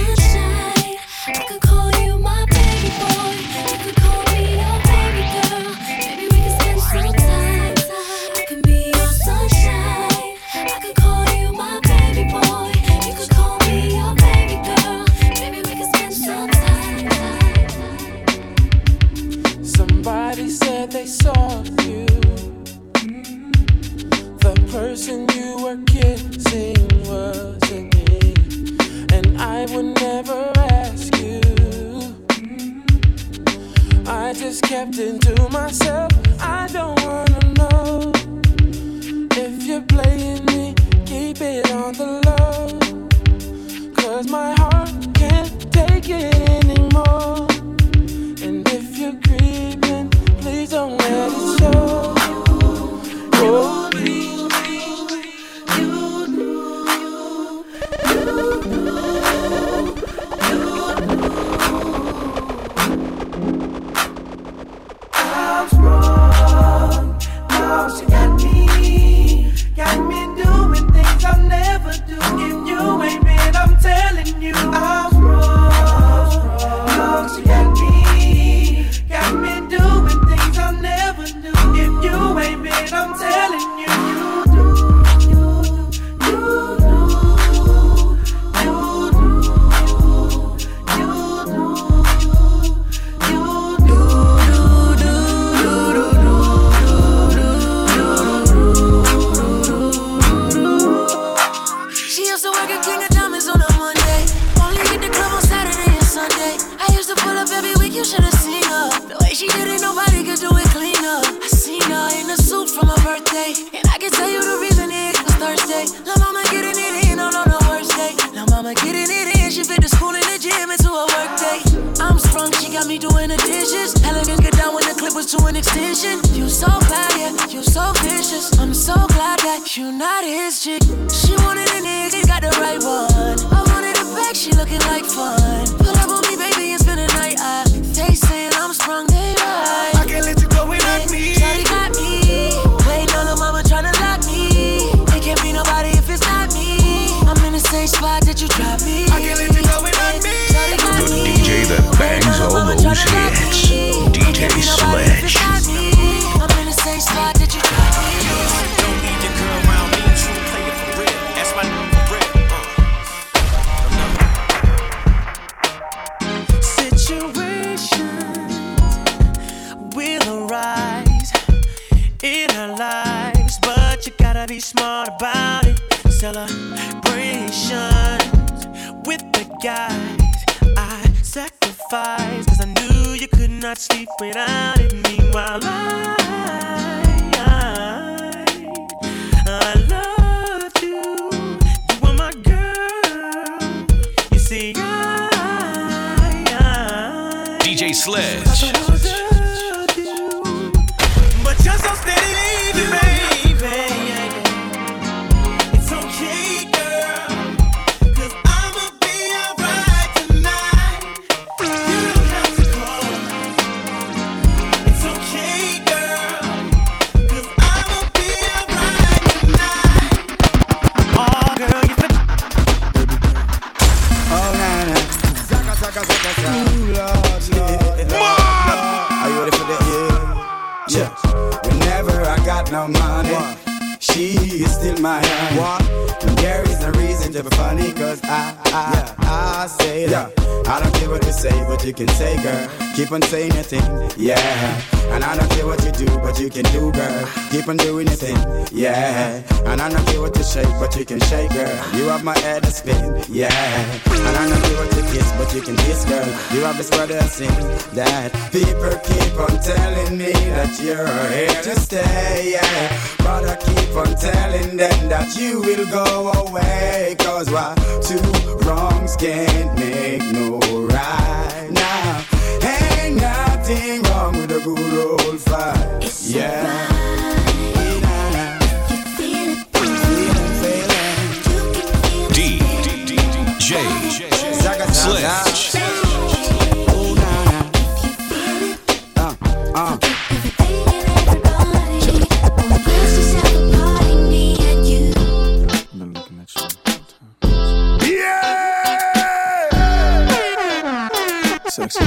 sexy. 301.78 302.00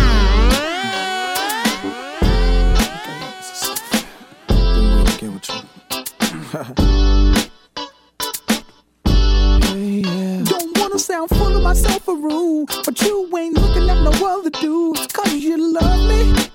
Don't 10.44 10.78
wanna 10.78 11.00
sound 11.00 11.30
full 11.30 11.56
of 11.56 11.64
myself 11.64 12.08
or 12.10 12.18
rude, 12.18 12.68
but 12.86 13.02
you 13.02 13.38
ain't 13.38 13.58
looking 13.58 13.90
at 13.90 14.04
no 14.04 14.12
other 14.28 14.50
dudes, 14.50 15.08
cause 15.08 15.34
you 15.34 15.56
love 15.74 16.10
me. 16.10 16.50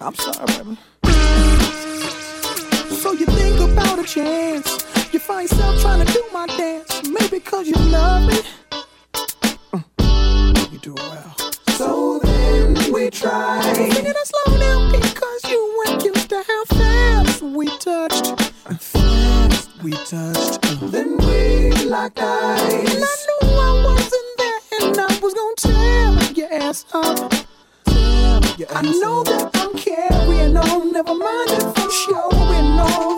I'm 0.00 0.14
sorry, 0.14 0.46
baby. 0.46 0.78
So 2.94 3.12
you 3.12 3.26
think 3.26 3.58
about 3.58 3.98
a 3.98 4.04
chance. 4.04 4.84
You 5.12 5.18
find 5.18 5.50
yourself 5.50 5.80
trying 5.80 6.06
to 6.06 6.12
do 6.12 6.22
my 6.32 6.46
dance, 6.46 7.02
maybe 7.08 7.40
cause 7.40 7.66
you 7.66 7.74
love 7.90 8.28
me. 8.28 8.38
Mm. 9.72 10.72
You 10.72 10.78
do 10.78 10.94
it 10.94 11.00
well. 11.00 11.36
So 11.76 12.29
we 12.92 13.10
tried 13.10 13.74
Singing 13.74 14.12
to 14.12 14.26
slow 14.26 14.58
down 14.58 14.92
because 14.92 15.44
you 15.50 15.84
weren't 15.86 16.04
used 16.04 16.28
to 16.30 16.42
how 16.46 16.64
fast 16.64 17.42
we 17.42 17.66
touched. 17.78 18.26
Fast 18.80 19.70
we 19.82 19.92
touched. 19.92 20.62
Then 20.92 21.16
we 21.18 21.70
locked 21.86 22.18
eyes. 22.20 22.72
And 22.94 23.04
I 23.04 23.16
knew 23.26 23.48
I 23.58 23.82
wasn't 23.84 24.38
there 24.38 24.60
and 24.88 24.98
I 24.98 25.20
was 25.20 25.34
gonna 25.34 25.56
tear 25.56 26.32
your 26.34 26.52
ass 26.62 26.84
up. 26.92 27.30
Tear 27.84 28.40
your 28.58 28.68
ass 28.72 28.76
I 28.76 28.82
know 29.00 29.20
up. 29.20 29.26
that 29.26 29.50
I'm 29.54 29.74
carrying 29.76 30.56
on. 30.56 30.92
Never 30.92 31.14
mind 31.14 31.50
if 31.50 31.78
I'm 31.78 31.90
showing 31.90 32.80
on. 32.80 33.09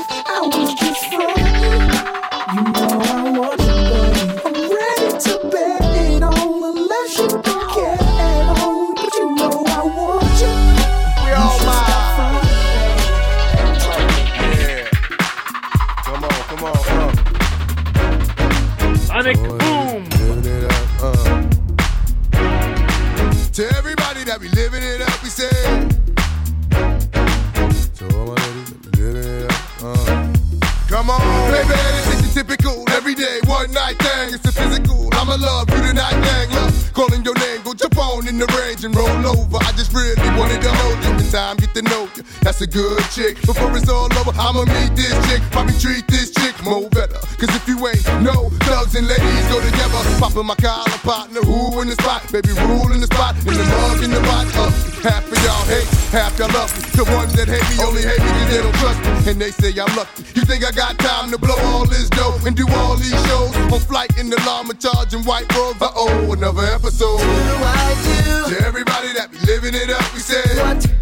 A 42.63 42.67
good 42.67 43.03
chick. 43.11 43.35
Before 43.43 43.75
it's 43.77 43.91
all 43.91 44.07
over, 44.07 44.31
I'ma 44.39 44.63
meet 44.71 44.95
this 44.95 45.11
chick. 45.27 45.43
Probably 45.51 45.75
treat 45.83 46.07
this 46.07 46.31
chick 46.31 46.55
more 46.63 46.89
better. 46.91 47.19
Cause 47.43 47.51
if 47.51 47.67
you 47.67 47.75
ain't 47.91 48.07
no 48.23 48.51
thugs 48.63 48.95
and 48.95 49.07
ladies 49.07 49.47
go 49.51 49.59
together. 49.59 49.99
Popping 50.23 50.47
my 50.47 50.55
collar 50.55 50.99
partner, 51.03 51.43
who 51.43 51.83
in 51.83 51.89
the 51.89 51.99
spot? 51.99 52.23
Baby, 52.31 52.55
rule 52.71 52.95
in 52.95 53.01
the 53.03 53.11
spot, 53.11 53.35
in 53.43 53.59
the 53.59 53.67
mug, 53.67 54.03
in 54.03 54.11
the 54.15 54.23
bot. 54.23 54.47
Uh, 54.55 54.71
half 55.03 55.27
of 55.27 55.39
y'all 55.43 55.67
hate, 55.67 55.91
half 56.15 56.39
y'all 56.39 56.55
love 56.55 56.71
me. 56.71 56.87
The 56.95 57.05
ones 57.11 57.35
that 57.35 57.51
hate 57.51 57.67
me 57.67 57.83
only 57.83 58.03
hate 58.07 58.23
me 58.23 58.31
cause 58.31 58.49
they 58.55 58.63
don't 58.63 58.79
trust 58.79 59.01
me. 59.03 59.11
And 59.33 59.37
they 59.43 59.51
say 59.51 59.75
I'm 59.75 59.91
lucky. 59.99 60.23
You 60.39 60.43
think 60.47 60.63
I 60.63 60.71
got 60.71 60.95
time 61.03 61.35
to 61.35 61.39
blow 61.39 61.59
all 61.75 61.87
this 61.87 62.09
dough 62.11 62.39
and 62.47 62.55
do 62.55 62.67
all 62.79 62.95
these 62.95 63.19
shows? 63.27 63.51
On 63.75 63.81
flight 63.83 64.15
in 64.19 64.31
the 64.31 64.39
llama 64.47 64.75
charging 64.79 65.27
white 65.27 65.51
robes. 65.59 65.83
Uh 65.83 65.91
oh, 65.99 66.33
another 66.33 66.63
episode. 66.71 67.19
Do 67.19 67.55
I 67.59 67.91
do? 68.07 68.55
To 68.55 68.57
everybody 68.63 69.11
that 69.19 69.35
be 69.35 69.39
living 69.51 69.75
it 69.75 69.91
up, 69.91 70.07
we 70.15 70.21
say 70.21 70.47
what 70.63 71.02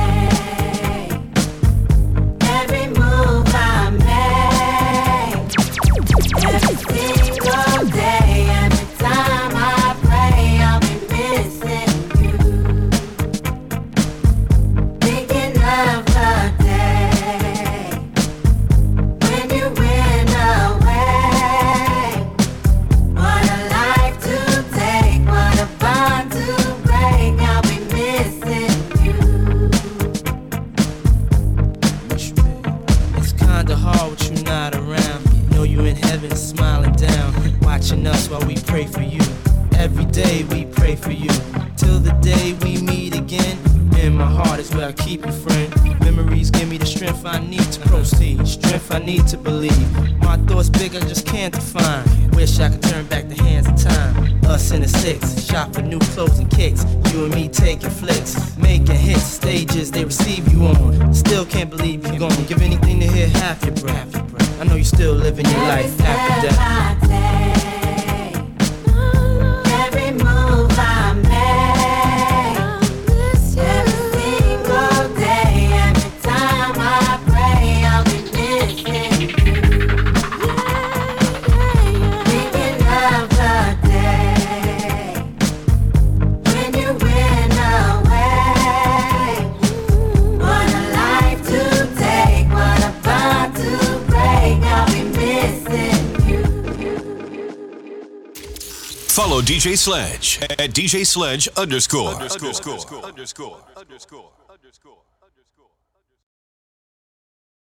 DJ 99.61 99.77
Sledge 99.77 100.41
at 100.41 100.71
DJ 100.71 101.05
Sledge 101.05 101.47
underscore. 101.55 102.15
underscore. 102.15 102.49
underscore. 102.49 103.05
underscore. 103.05 103.63
underscore. 103.77 104.31